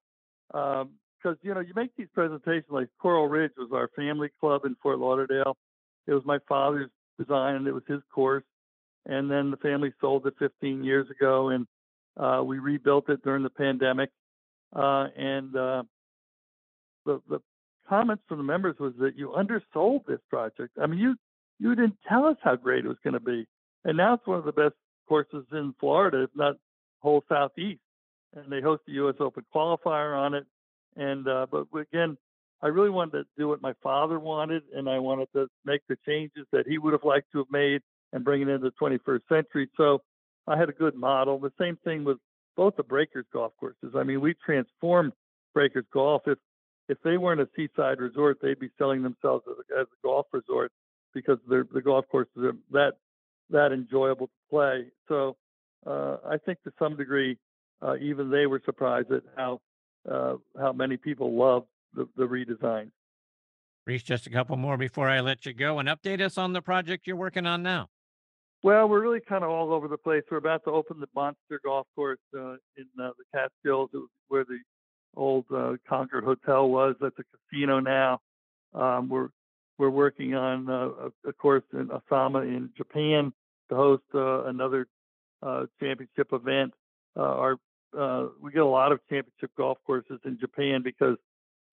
Um, 0.54 0.92
because 1.26 1.40
you 1.42 1.54
know 1.54 1.60
you 1.60 1.74
make 1.76 1.96
these 1.98 2.08
presentations 2.14 2.66
like 2.70 2.88
Coral 3.02 3.28
Ridge 3.28 3.54
was 3.58 3.70
our 3.74 3.90
family 3.96 4.30
club 4.40 4.62
in 4.66 4.76
Fort 4.82 5.00
Lauderdale. 5.00 5.58
It 6.06 6.14
was 6.14 6.24
my 6.24 6.38
father's 6.48 6.92
design 7.18 7.56
and 7.56 7.68
it 7.68 7.72
was 7.72 7.84
his 7.88 8.02
course. 8.14 8.44
And 9.08 9.30
then 9.30 9.52
the 9.52 9.58
family 9.58 9.92
sold 10.02 10.26
it 10.28 10.34
15 10.40 10.84
years 10.84 11.08
ago, 11.10 11.50
and 11.50 11.68
uh, 12.18 12.44
we 12.44 12.60
rebuilt 12.60 13.10
it 13.10 13.24
during 13.24 13.44
the 13.44 13.50
pandemic. 13.50 14.10
Uh, 14.76 15.08
and 15.16 15.56
uh, 15.56 15.84
the 17.06 17.22
the 17.30 17.40
comments 17.88 18.24
from 18.28 18.38
the 18.38 18.44
members 18.44 18.76
was 18.80 18.94
that 19.00 19.16
you 19.16 19.34
undersold 19.34 20.04
this 20.08 20.20
project. 20.30 20.78
I 20.82 20.88
mean, 20.88 21.00
you 21.00 21.16
you 21.60 21.76
didn't 21.76 21.98
tell 22.08 22.26
us 22.26 22.38
how 22.44 22.56
great 22.56 22.86
it 22.86 22.88
was 22.88 22.98
going 23.04 23.14
to 23.14 23.20
be, 23.20 23.48
and 23.86 23.96
now 23.96 24.16
it's 24.16 24.28
one 24.28 24.40
of 24.40 24.46
the 24.46 24.52
best 24.52 24.76
courses 25.08 25.46
in 25.52 25.74
Florida, 25.80 26.24
if 26.24 26.32
not 26.36 26.56
whole 27.00 27.24
southeast. 27.30 27.80
And 28.36 28.52
they 28.52 28.60
host 28.60 28.82
the 28.86 28.94
U.S. 28.94 29.16
Open 29.20 29.46
qualifier 29.56 30.18
on 30.18 30.34
it. 30.34 30.46
And 30.98 31.28
uh, 31.28 31.46
but 31.50 31.68
again, 31.80 32.18
I 32.62 32.68
really 32.68 32.90
wanted 32.90 33.12
to 33.12 33.24
do 33.38 33.48
what 33.48 33.62
my 33.62 33.74
father 33.84 34.20
wanted, 34.20 34.64
and 34.74 34.90
I 34.90 35.00
wanted 35.00 35.28
to 35.34 35.48
make 35.64 35.82
the 35.88 35.98
changes 36.06 36.46
that 36.52 36.68
he 36.68 36.78
would 36.78 36.94
have 36.94 37.04
liked 37.04 37.32
to 37.34 37.40
have 37.40 37.52
made 37.52 37.82
and 38.12 38.24
bring 38.24 38.42
it 38.42 38.50
into 38.50 38.70
the 38.70 38.74
21st 38.82 39.22
century. 39.30 39.70
So 39.78 40.02
I 40.48 40.58
had 40.58 40.70
a 40.70 40.74
good 40.74 40.96
model. 40.96 41.40
The 41.40 41.52
same 41.60 41.78
thing 41.84 42.04
with 42.04 42.18
both 42.58 42.76
the 42.76 42.84
Breakers 42.84 43.26
golf 43.32 43.54
courses. 43.60 43.94
I 43.96 44.04
mean, 44.04 44.22
we 44.22 44.34
transformed 44.46 45.14
Breakers 45.54 45.86
Golf. 45.94 46.24
If 46.26 46.40
if 46.88 46.98
they 47.04 47.18
weren't 47.18 47.42
a 47.42 47.50
seaside 47.56 48.00
resort, 48.00 48.38
they'd 48.42 48.60
be 48.60 48.70
selling 48.78 49.02
themselves 49.02 49.44
as 49.50 49.56
a, 49.58 49.82
as 49.82 49.88
a 49.88 50.08
golf 50.08 50.28
resort 50.32 50.72
because 51.14 51.40
the 51.48 51.82
golf 51.84 52.06
courses 52.12 52.38
are 52.38 52.54
that 52.72 52.94
that 53.50 53.72
enjoyable 53.72 54.28
to 54.28 54.34
play. 54.50 54.86
So 55.08 55.36
uh, 55.86 56.18
I 56.28 56.38
think 56.38 56.62
to 56.64 56.72
some 56.80 56.96
degree, 56.96 57.38
uh, 57.82 57.96
even 57.98 58.30
they 58.30 58.46
were 58.46 58.62
surprised 58.66 59.12
at 59.12 59.24
how 59.36 59.62
uh, 60.10 60.36
how 60.60 60.72
many 60.72 60.98
people 60.98 61.36
love 61.36 61.66
the, 61.94 62.08
the 62.16 62.24
redesign. 62.24 62.92
Rees, 63.88 64.04
just 64.04 64.28
a 64.28 64.30
couple 64.30 64.56
more 64.58 64.78
before 64.78 65.10
I 65.10 65.20
let 65.20 65.46
you 65.46 65.54
go 65.54 65.80
and 65.80 65.88
update 65.90 66.22
us 66.22 66.38
on 66.38 66.54
the 66.54 66.62
project 66.62 67.06
you're 67.06 67.16
working 67.16 67.46
on 67.46 67.64
now. 67.64 67.90
Well, 68.64 68.90
we're 68.90 69.02
really 69.02 69.20
kind 69.20 69.44
of 69.44 69.52
all 69.52 69.72
over 69.74 69.88
the 69.88 69.98
place. 69.98 70.24
We're 70.30 70.38
about 70.38 70.64
to 70.64 70.72
open 70.72 71.00
the 71.00 71.08
Monster 71.14 71.60
Golf 71.64 71.86
Course 71.96 72.18
uh, 72.36 72.54
in 72.78 72.88
uh, 73.00 73.12
the 73.18 73.26
Catskills, 73.34 73.92
where 74.28 74.44
the 74.44 74.58
old 75.16 75.46
uh, 75.56 75.74
Concord 75.88 76.24
Hotel 76.24 76.68
was. 76.68 76.96
That's 77.00 77.16
a 77.20 77.24
casino 77.54 77.80
now. 77.80 78.22
Um, 78.74 79.08
we're 79.08 79.30
we're 79.78 79.90
working 79.90 80.36
on 80.36 80.70
uh, 80.70 80.90
a, 81.26 81.30
a, 81.30 81.34
course 81.34 81.64
in 81.74 81.88
Osama 81.88 82.44
in 82.44 82.70
Japan 82.78 83.34
to 83.70 83.76
host 83.76 84.04
uh, 84.14 84.46
another 84.46 84.88
uh, 85.44 85.66
championship 85.80 86.30
event. 86.32 86.74
our 87.16 87.58
uh, 87.98 88.28
we 88.42 88.52
get 88.52 88.62
a 88.62 88.66
lot 88.66 88.92
of 88.92 89.00
championship 89.10 89.52
golf 89.58 89.78
courses 89.86 90.20
in 90.26 90.38
Japan 90.40 90.82
because, 90.84 91.18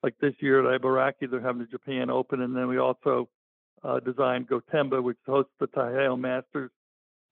like 0.02 0.14
this 0.20 0.34
year 0.40 0.60
at 0.72 0.80
Ibaraki, 0.80 1.30
they're 1.30 1.40
having 1.40 1.62
the 1.62 1.66
Japan 1.66 2.10
Open, 2.10 2.42
and 2.42 2.56
then 2.56 2.68
we 2.68 2.78
also 2.78 3.28
uh, 3.82 3.98
designed 4.00 4.48
Gotemba, 4.48 5.02
which 5.02 5.18
hosts 5.26 5.52
the 5.58 5.66
Taiheiyo 5.66 6.18
Masters. 6.18 6.70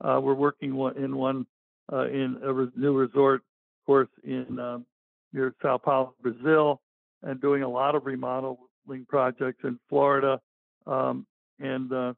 Uh, 0.01 0.19
we're 0.23 0.35
working 0.35 0.71
in 0.97 1.17
one 1.17 1.47
uh, 1.93 2.07
in 2.07 2.39
a 2.43 2.53
re- 2.53 2.73
new 2.77 2.97
resort 2.97 3.43
course 3.87 4.09
in 4.25 4.59
um, 4.59 4.87
near 5.33 5.55
Sao 5.63 5.79
Paulo, 5.79 6.15
Brazil, 6.23 6.81
and 7.23 7.41
doing 7.41 7.63
a 7.63 7.69
lot 7.69 7.95
of 7.95 8.07
remodeling 8.07 9.07
projects 9.09 9.61
in 9.65 9.79
Florida. 9.89 10.41
Um, 10.87 11.27
and 11.59 11.93
uh, 11.93 12.15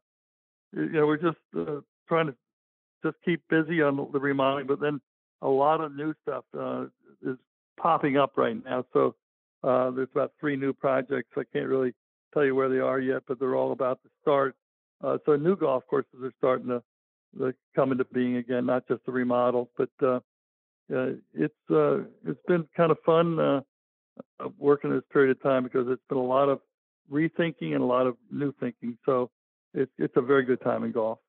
you 0.73 0.89
know, 0.89 1.05
we're 1.05 1.17
just 1.17 1.37
uh, 1.57 1.81
trying 2.07 2.27
to 2.27 2.35
just 3.03 3.17
keep 3.25 3.41
busy 3.49 3.81
on 3.81 3.97
the 4.11 4.19
remodeling, 4.19 4.67
but 4.67 4.79
then 4.79 5.01
a 5.41 5.47
lot 5.47 5.81
of 5.81 5.95
new 5.95 6.13
stuff 6.21 6.45
uh, 6.57 6.85
is 7.21 7.37
popping 7.77 8.17
up 8.17 8.33
right 8.37 8.63
now. 8.63 8.85
So 8.93 9.15
uh, 9.63 9.91
there's 9.91 10.09
about 10.13 10.31
three 10.39 10.55
new 10.55 10.73
projects. 10.73 11.29
I 11.37 11.43
can't 11.51 11.67
really 11.67 11.93
tell 12.33 12.45
you 12.45 12.55
where 12.55 12.69
they 12.69 12.79
are 12.79 12.99
yet, 12.99 13.23
but 13.27 13.39
they're 13.39 13.55
all 13.55 13.73
about 13.73 14.01
to 14.03 14.09
start. 14.21 14.55
Uh, 15.03 15.17
so 15.25 15.35
new 15.35 15.55
golf 15.55 15.83
courses 15.89 16.23
are 16.23 16.33
starting 16.37 16.67
to, 16.67 16.81
to, 17.37 17.53
come 17.75 17.91
into 17.91 18.05
being 18.05 18.37
again, 18.37 18.65
not 18.65 18.87
just 18.87 19.05
the 19.05 19.11
remodel, 19.11 19.69
but 19.77 19.89
uh, 20.01 20.19
uh, 20.93 21.11
it's 21.33 21.53
uh, 21.69 21.97
it's 22.25 22.39
been 22.47 22.65
kind 22.75 22.91
of 22.91 22.97
fun 23.05 23.63
working 24.57 24.91
this 24.91 25.03
period 25.11 25.31
of 25.31 25.41
time 25.41 25.63
because 25.63 25.87
it's 25.89 26.01
been 26.07 26.17
a 26.17 26.23
lot 26.23 26.49
of 26.49 26.59
rethinking 27.11 27.73
and 27.73 27.81
a 27.81 27.85
lot 27.85 28.07
of 28.07 28.15
new 28.31 28.53
thinking. 28.59 28.97
So 29.05 29.29
it's 29.73 29.91
it's 29.97 30.13
a 30.17 30.21
very 30.21 30.43
good 30.43 30.61
time 30.61 30.83
in 30.83 30.91
golf. 30.91 31.19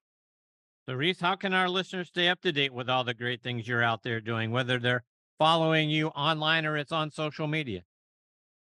So, 0.87 0.95
Rees, 0.95 1.19
how 1.21 1.35
can 1.35 1.55
our 1.55 1.69
listeners 1.69 2.09
stay 2.09 2.29
up 2.29 2.43
to 2.43 2.53
date 2.53 2.75
with 2.75 2.91
all 2.91 3.05
the 3.05 3.15
great 3.15 3.43
things 3.43 3.67
you're 3.67 3.83
out 3.83 4.03
there 4.03 4.21
doing, 4.21 4.51
whether 4.51 4.79
they're 4.79 5.03
following 5.39 5.89
you 5.89 6.09
online 6.09 6.67
or 6.67 6.77
it's 6.77 6.93
on 6.93 7.11
social 7.11 7.47
media? 7.47 7.83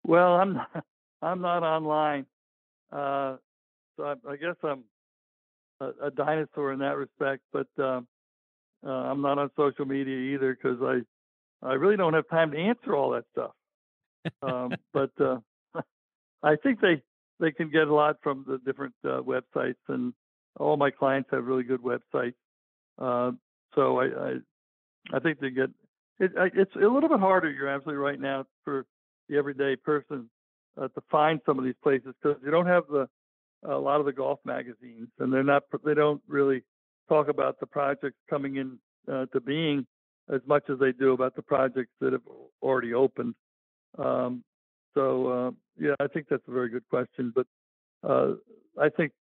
Well, 0.03 0.35
I'm 0.35 0.53
not, 0.53 0.85
I'm 1.23 1.41
not 1.41 1.63
online, 1.63 2.25
uh, 2.91 3.37
so 3.97 4.03
I, 4.03 4.13
I, 4.29 4.35
guess 4.35 4.55
I'm 4.63 4.83
a, 5.79 6.07
a, 6.07 6.11
dinosaur 6.11 6.73
in 6.73 6.79
that 6.79 6.97
respect. 6.97 7.41
But 7.51 7.67
um, 7.79 8.07
uh, 8.85 8.91
I'm 8.91 9.21
not 9.21 9.39
on 9.39 9.49
social 9.57 9.85
media 9.85 10.35
either 10.35 10.55
because 10.55 10.77
I 10.83 11.01
I 11.67 11.73
really 11.73 11.97
don't 11.97 12.13
have 12.13 12.27
time 12.27 12.51
to 12.51 12.57
answer 12.57 12.95
all 12.95 13.11
that 13.11 13.23
stuff. 13.31 13.51
Um, 14.41 14.73
but 14.93 15.11
uh, 15.19 15.37
I 16.43 16.55
think 16.55 16.81
they 16.81 17.01
they 17.39 17.51
can 17.51 17.69
get 17.69 17.87
a 17.87 17.93
lot 17.93 18.17
from 18.21 18.45
the 18.47 18.59
different 18.59 18.93
uh, 19.03 19.21
websites 19.21 19.75
and 19.87 20.13
all 20.59 20.77
my 20.77 20.91
clients 20.91 21.29
have 21.31 21.45
really 21.45 21.63
good 21.63 21.81
websites. 21.81 22.35
Uh, 22.99 23.31
so 23.73 23.99
I, 23.99 24.05
I, 24.05 24.33
I 25.13 25.19
think 25.19 25.39
they 25.39 25.49
get 25.49 25.69
it, 26.19 26.31
it's 26.55 26.75
a 26.75 26.79
little 26.79 27.09
bit 27.09 27.19
harder. 27.19 27.49
You're 27.49 27.69
absolutely 27.69 28.03
right 28.03 28.19
now 28.19 28.45
for 28.63 28.85
the 29.29 29.37
everyday 29.37 29.75
person 29.75 30.29
uh, 30.79 30.87
to 30.89 31.01
find 31.09 31.39
some 31.45 31.57
of 31.57 31.65
these 31.65 31.75
places 31.81 32.13
because 32.21 32.37
you 32.43 32.51
don't 32.51 32.67
have 32.67 32.83
the 32.87 33.07
a 33.65 33.77
lot 33.77 33.99
of 34.01 34.05
the 34.05 34.11
golf 34.11 34.39
magazines, 34.43 35.07
and 35.19 35.31
they're 35.31 35.43
not 35.43 35.63
they 35.85 35.93
don't 35.93 36.21
really 36.27 36.63
talk 37.09 37.29
about 37.29 37.59
the 37.59 37.65
projects 37.65 38.17
coming 38.29 38.57
in 38.57 38.77
uh, 39.11 39.25
to 39.27 39.39
being 39.39 39.85
as 40.33 40.41
much 40.45 40.63
as 40.69 40.79
they 40.79 40.91
do 40.91 41.13
about 41.13 41.35
the 41.35 41.41
projects 41.41 41.91
that 41.99 42.13
have 42.13 42.21
already 42.61 42.93
opened. 42.93 43.35
Um, 43.97 44.43
so 44.93 45.27
uh, 45.27 45.51
yeah, 45.79 45.95
I 45.99 46.07
think 46.07 46.27
that's 46.29 46.43
a 46.47 46.51
very 46.51 46.69
good 46.69 46.87
question, 46.89 47.33
but 47.35 47.47
uh, 48.07 48.33
I 48.79 48.89
think 48.89 49.11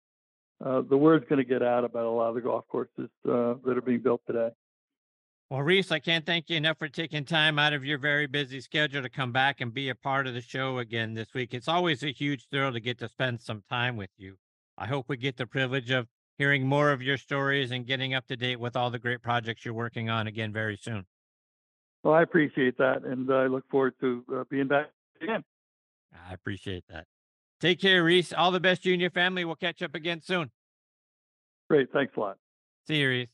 uh, 0.65 0.83
the 0.89 0.97
word's 0.97 1.27
going 1.29 1.39
to 1.39 1.49
get 1.49 1.63
out 1.63 1.85
about 1.85 2.05
a 2.05 2.11
lot 2.11 2.29
of 2.29 2.35
the 2.35 2.41
golf 2.41 2.65
courses 2.69 3.11
uh, 3.29 3.55
that 3.65 3.75
are 3.77 3.83
being 3.83 4.01
built 4.01 4.21
today. 4.27 4.51
Well, 5.51 5.63
Rees, 5.63 5.91
I 5.91 5.99
can't 5.99 6.25
thank 6.25 6.49
you 6.49 6.57
enough 6.57 6.79
for 6.79 6.89
taking 6.89 7.25
time 7.25 7.59
out 7.59 7.75
of 7.75 7.85
your 7.85 7.99
very 7.99 8.27
busy 8.27 8.61
schedule 8.61 9.03
to 9.03 9.11
come 9.11 9.33
back 9.33 9.61
and 9.61 9.75
be 9.75 9.91
a 9.91 9.95
part 9.95 10.27
of 10.27 10.33
the 10.33 10.41
show 10.41 10.79
again 10.79 11.13
this 11.13 11.35
week. 11.35 11.53
It's 11.53 11.69
always 11.69 12.03
a 12.03 12.11
huge 12.11 12.47
thrill 12.51 12.73
to 12.73 12.81
get 12.81 12.99
to 13.01 13.09
spend 13.09 13.41
some 13.43 13.63
time 13.69 13.97
with 13.97 14.09
you. 14.17 14.37
I 14.79 14.87
hope 14.87 15.07
we 15.09 15.19
get 15.19 15.37
the 15.37 15.47
privilege 15.47 15.91
of 15.91 16.09
hearing 16.39 16.67
more 16.67 16.91
of 16.91 17.03
your 17.03 17.19
stories 17.19 17.71
and 17.71 17.87
getting 17.87 18.15
up 18.15 18.27
to 18.29 18.37
date 18.37 18.61
with 18.61 18.77
all 18.77 18.91
the 18.91 18.99
great 18.99 19.21
projects 19.21 19.65
you're 19.65 19.75
working 19.75 20.09
on 20.09 20.27
again 20.27 20.53
very 20.53 20.77
soon. 20.77 21.05
Well, 22.03 22.15
I 22.15 22.23
appreciate 22.23 22.79
that, 22.79 23.05
and 23.05 23.31
I 23.31 23.47
look 23.47 23.69
forward 23.69 23.95
to 24.01 24.25
uh, 24.35 24.45
being 24.49 24.69
back 24.69 24.91
again. 25.21 25.45
I 26.15 26.35
appreciate 26.35 26.85
that. 26.89 27.07
Take 27.61 27.81
care, 27.81 28.03
Rees. 28.03 28.33
All 28.33 28.51
the 28.51 28.61
best 28.61 28.83
Junior 28.83 29.11
family. 29.11 29.45
We'll 29.45 29.55
catch 29.55 29.83
up 29.83 29.95
again 29.95 30.21
soon. 30.21 30.51
Great. 31.71 31.93
Thanks 31.93 32.17
a 32.17 32.21
lot. 32.21 32.37
See 32.87 32.97
you, 32.97 33.09
Rees. 33.09 33.29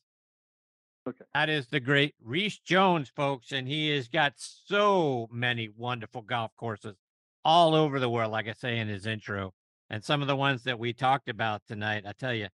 Okay. 1.09 1.25
That 1.33 1.49
is 1.49 1.69
the 1.69 1.81
great 1.81 2.15
Rees 2.23 2.59
Jones, 2.59 3.11
folks, 3.15 3.53
and 3.53 3.67
he 3.67 3.89
has 3.97 4.09
got 4.09 4.35
so 4.37 5.29
many 5.33 5.71
wonderful 5.75 6.21
golf 6.21 6.51
courses 6.57 6.97
all 7.45 7.75
over 7.75 7.99
the 7.99 8.11
world, 8.11 8.31
like 8.31 8.47
I 8.47 8.53
say 8.53 8.79
in 8.79 8.89
his 8.89 9.07
intro. 9.07 9.55
And 9.89 10.05
some 10.05 10.21
of 10.21 10.29
the 10.29 10.37
ones 10.37 10.65
that 10.65 10.79
we 10.79 10.93
talked 10.93 11.31
about 11.31 11.63
tonight, 11.67 12.05
I 12.07 12.13
tell 12.13 12.35
you, 12.35 12.49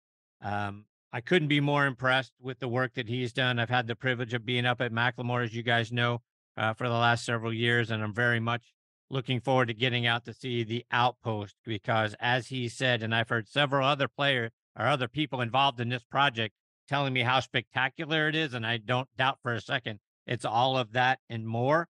um, 0.42 0.84
I 1.14 1.22
couldn't 1.22 1.48
be 1.48 1.62
more 1.62 1.86
impressed 1.86 2.34
with 2.42 2.60
the 2.60 2.68
work 2.68 2.94
that 2.96 3.08
he's 3.08 3.32
done. 3.32 3.60
I've 3.60 3.70
had 3.70 3.88
the 3.88 3.96
privilege 3.96 4.34
of 4.34 4.46
being 4.46 4.66
up 4.66 4.82
at 4.82 4.92
McLemore, 4.92 5.44
as 5.44 5.56
you 5.56 5.64
guys 5.64 5.92
know, 5.92 6.22
uh, 6.58 6.74
for 6.74 6.90
the 6.90 6.94
last 6.94 7.26
several 7.26 7.54
years, 7.54 7.92
and 7.92 8.04
I'm 8.04 8.14
very 8.14 8.40
much 8.42 8.74
looking 9.12 9.40
forward 9.40 9.68
to 9.68 9.74
getting 9.74 10.06
out 10.06 10.26
to 10.26 10.34
see 10.34 10.64
the 10.64 10.86
outpost 10.92 11.56
because, 11.66 12.16
as 12.20 12.48
he 12.48 12.70
said, 12.70 13.04
and 13.04 13.14
I've 13.14 13.30
heard 13.30 13.48
several 13.48 13.88
other 13.88 14.08
players 14.08 14.52
or 14.78 14.88
other 14.88 15.08
people 15.08 15.42
involved 15.42 15.80
in 15.80 15.90
this 15.90 16.04
project 16.04 16.56
telling 16.88 17.14
me 17.14 17.22
how 17.22 17.40
spectacular 17.40 18.28
it 18.28 18.36
is, 18.36 18.54
and 18.54 18.66
I 18.66 18.78
don't 18.78 19.10
doubt 19.18 19.40
for 19.44 19.54
a 19.54 19.62
second 19.62 20.00
it's 20.26 20.46
all 20.46 20.78
of 20.78 20.94
that 20.94 21.20
and 21.30 21.46
more. 21.46 21.88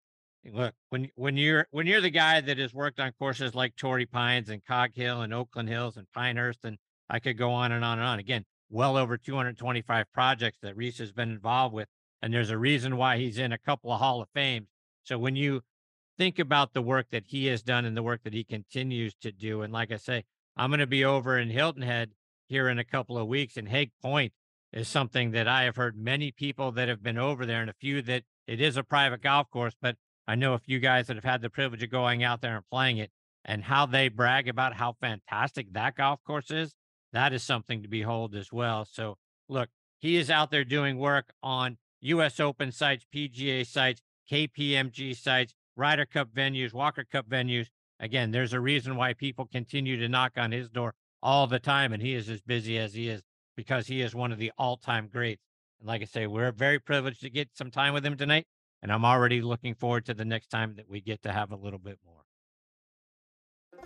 Look, 0.52 0.74
when 0.90 1.10
when 1.16 1.38
you're 1.38 1.68
when 1.70 1.86
you're 1.86 2.02
the 2.02 2.10
guy 2.10 2.42
that 2.42 2.58
has 2.58 2.74
worked 2.74 3.00
on 3.00 3.12
courses 3.20 3.54
like 3.54 3.76
Torrey 3.76 4.08
Pines 4.08 4.50
and 4.50 4.66
Cog 4.66 4.96
Hill 4.96 5.22
and 5.22 5.34
Oakland 5.34 5.70
Hills 5.70 5.98
and 5.98 6.08
Pinehurst, 6.12 6.66
and 6.66 6.78
I 7.10 7.20
could 7.20 7.38
go 7.38 7.52
on 7.52 7.72
and 7.72 7.86
on 7.86 8.00
and 8.00 8.08
on. 8.08 8.18
Again, 8.18 8.46
well 8.70 8.98
over 8.98 9.18
225 9.18 10.06
projects 10.14 10.58
that 10.64 10.76
Rees 10.76 10.98
has 10.98 11.12
been 11.12 11.30
involved 11.30 11.76
with, 11.76 11.88
and 12.22 12.34
there's 12.34 12.50
a 12.50 12.58
reason 12.58 12.98
why 12.98 13.18
he's 13.18 13.38
in 13.38 13.52
a 13.52 13.58
couple 13.60 13.92
of 13.92 14.00
Hall 14.00 14.22
of 14.22 14.30
Fames. 14.34 14.68
So 15.04 15.20
when 15.20 15.36
you 15.36 15.62
think 16.22 16.38
about 16.38 16.74
the 16.74 16.84
work 16.84 17.08
that 17.10 17.24
he 17.30 17.48
has 17.48 17.64
done 17.64 17.84
and 17.84 17.98
the 17.98 18.04
work 18.04 18.22
that 18.22 18.32
he 18.32 18.44
continues 18.44 19.16
to 19.16 19.32
do, 19.32 19.64
and 19.64 19.74
like 19.74 19.92
I 19.92 19.96
say, 19.98 20.24
I'm 20.56 20.70
going 20.70 20.80
to 20.80 20.86
be 20.86 21.04
over 21.04 21.36
in 21.36 21.50
Hilton 21.50 21.82
Head 21.82 22.12
here 22.48 22.70
in 22.70 22.78
a 22.78 22.84
couple 22.84 23.18
of 23.18 23.28
weeks, 23.28 23.58
and 23.58 23.68
Haig 23.68 23.90
Point 24.04 24.32
is 24.72 24.88
something 24.88 25.32
that 25.32 25.48
I 25.48 25.64
have 25.64 25.78
heard 25.78 25.98
many 25.98 26.32
people 26.32 26.72
that 26.74 26.88
have 26.90 27.02
been 27.02 27.18
over 27.18 27.44
there, 27.44 27.62
and 27.62 27.72
a 27.72 27.74
few 27.74 28.04
that 28.04 28.22
it 28.46 28.62
is 28.62 28.78
a 28.78 28.84
private 28.84 29.24
golf 29.24 29.50
course, 29.50 29.74
but 29.82 29.96
I 30.28 30.36
know 30.36 30.54
a 30.54 30.60
few 30.60 30.78
guys 30.78 31.08
that 31.08 31.16
have 31.16 31.24
had 31.24 31.42
the 31.42 31.50
privilege 31.50 31.82
of 31.82 31.90
going 31.90 32.24
out 32.24 32.42
there 32.42 32.56
and 32.56 32.70
playing 32.72 33.00
it, 33.00 33.10
and 33.44 33.64
how 33.64 33.88
they 33.88 34.08
brag 34.08 34.48
about 34.48 34.76
how 34.76 34.98
fantastic 35.02 35.74
that 35.74 35.96
golf 35.96 36.20
course 36.24 36.52
is. 36.52 36.76
That 37.14 37.34
is 37.34 37.42
something 37.42 37.82
to 37.82 37.88
behold 37.88 38.36
as 38.36 38.54
well. 38.54 38.86
So, 38.86 39.18
look, 39.50 39.70
he 39.98 40.18
is 40.18 40.30
out 40.30 40.52
there 40.52 40.66
doing 40.66 41.00
work 41.00 41.34
on 41.42 41.80
U.S. 42.02 42.40
Open 42.40 42.72
sites, 42.72 43.08
PGA 43.12 43.66
sites, 43.66 44.04
KPMG 44.32 45.18
sites, 45.18 45.56
Ryder 45.82 46.06
Cup 46.06 46.32
venues, 46.32 46.74
Walker 46.74 47.04
Cup 47.04 47.28
venues. 47.28 47.66
Again, 48.00 48.30
there's 48.30 48.54
a 48.54 48.60
reason 48.60 48.96
why 48.96 49.14
people 49.14 49.48
continue 49.48 49.98
to 49.98 50.08
knock 50.08 50.34
on 50.38 50.52
his 50.52 50.70
door 50.70 50.94
all 51.24 51.48
the 51.48 51.58
time, 51.58 51.92
and 51.92 52.04
he 52.04 52.14
is 52.14 52.30
as 52.30 52.40
busy 52.40 52.78
as 52.78 52.94
he 52.94 53.10
is 53.10 53.24
because 53.56 53.88
he 53.88 54.04
is 54.04 54.14
one 54.14 54.32
of 54.32 54.38
the 54.38 54.52
all 54.60 54.78
time 54.78 55.10
greats. 55.12 55.42
And 55.80 55.88
like 55.88 56.04
I 56.04 56.06
say, 56.06 56.28
we're 56.28 56.52
very 56.52 56.78
privileged 56.78 57.22
to 57.22 57.32
get 57.32 57.50
some 57.56 57.72
time 57.72 57.96
with 57.96 58.06
him 58.06 58.16
tonight. 58.16 58.46
And 58.84 58.92
I'm 58.92 59.04
already 59.04 59.42
looking 59.42 59.74
forward 59.74 60.06
to 60.06 60.14
the 60.14 60.24
next 60.24 60.50
time 60.50 60.76
that 60.76 60.88
we 60.88 61.02
get 61.02 61.24
to 61.24 61.32
have 61.32 61.52
a 61.52 61.56
little 61.56 61.80
bit 61.80 61.98
more. 62.06 62.22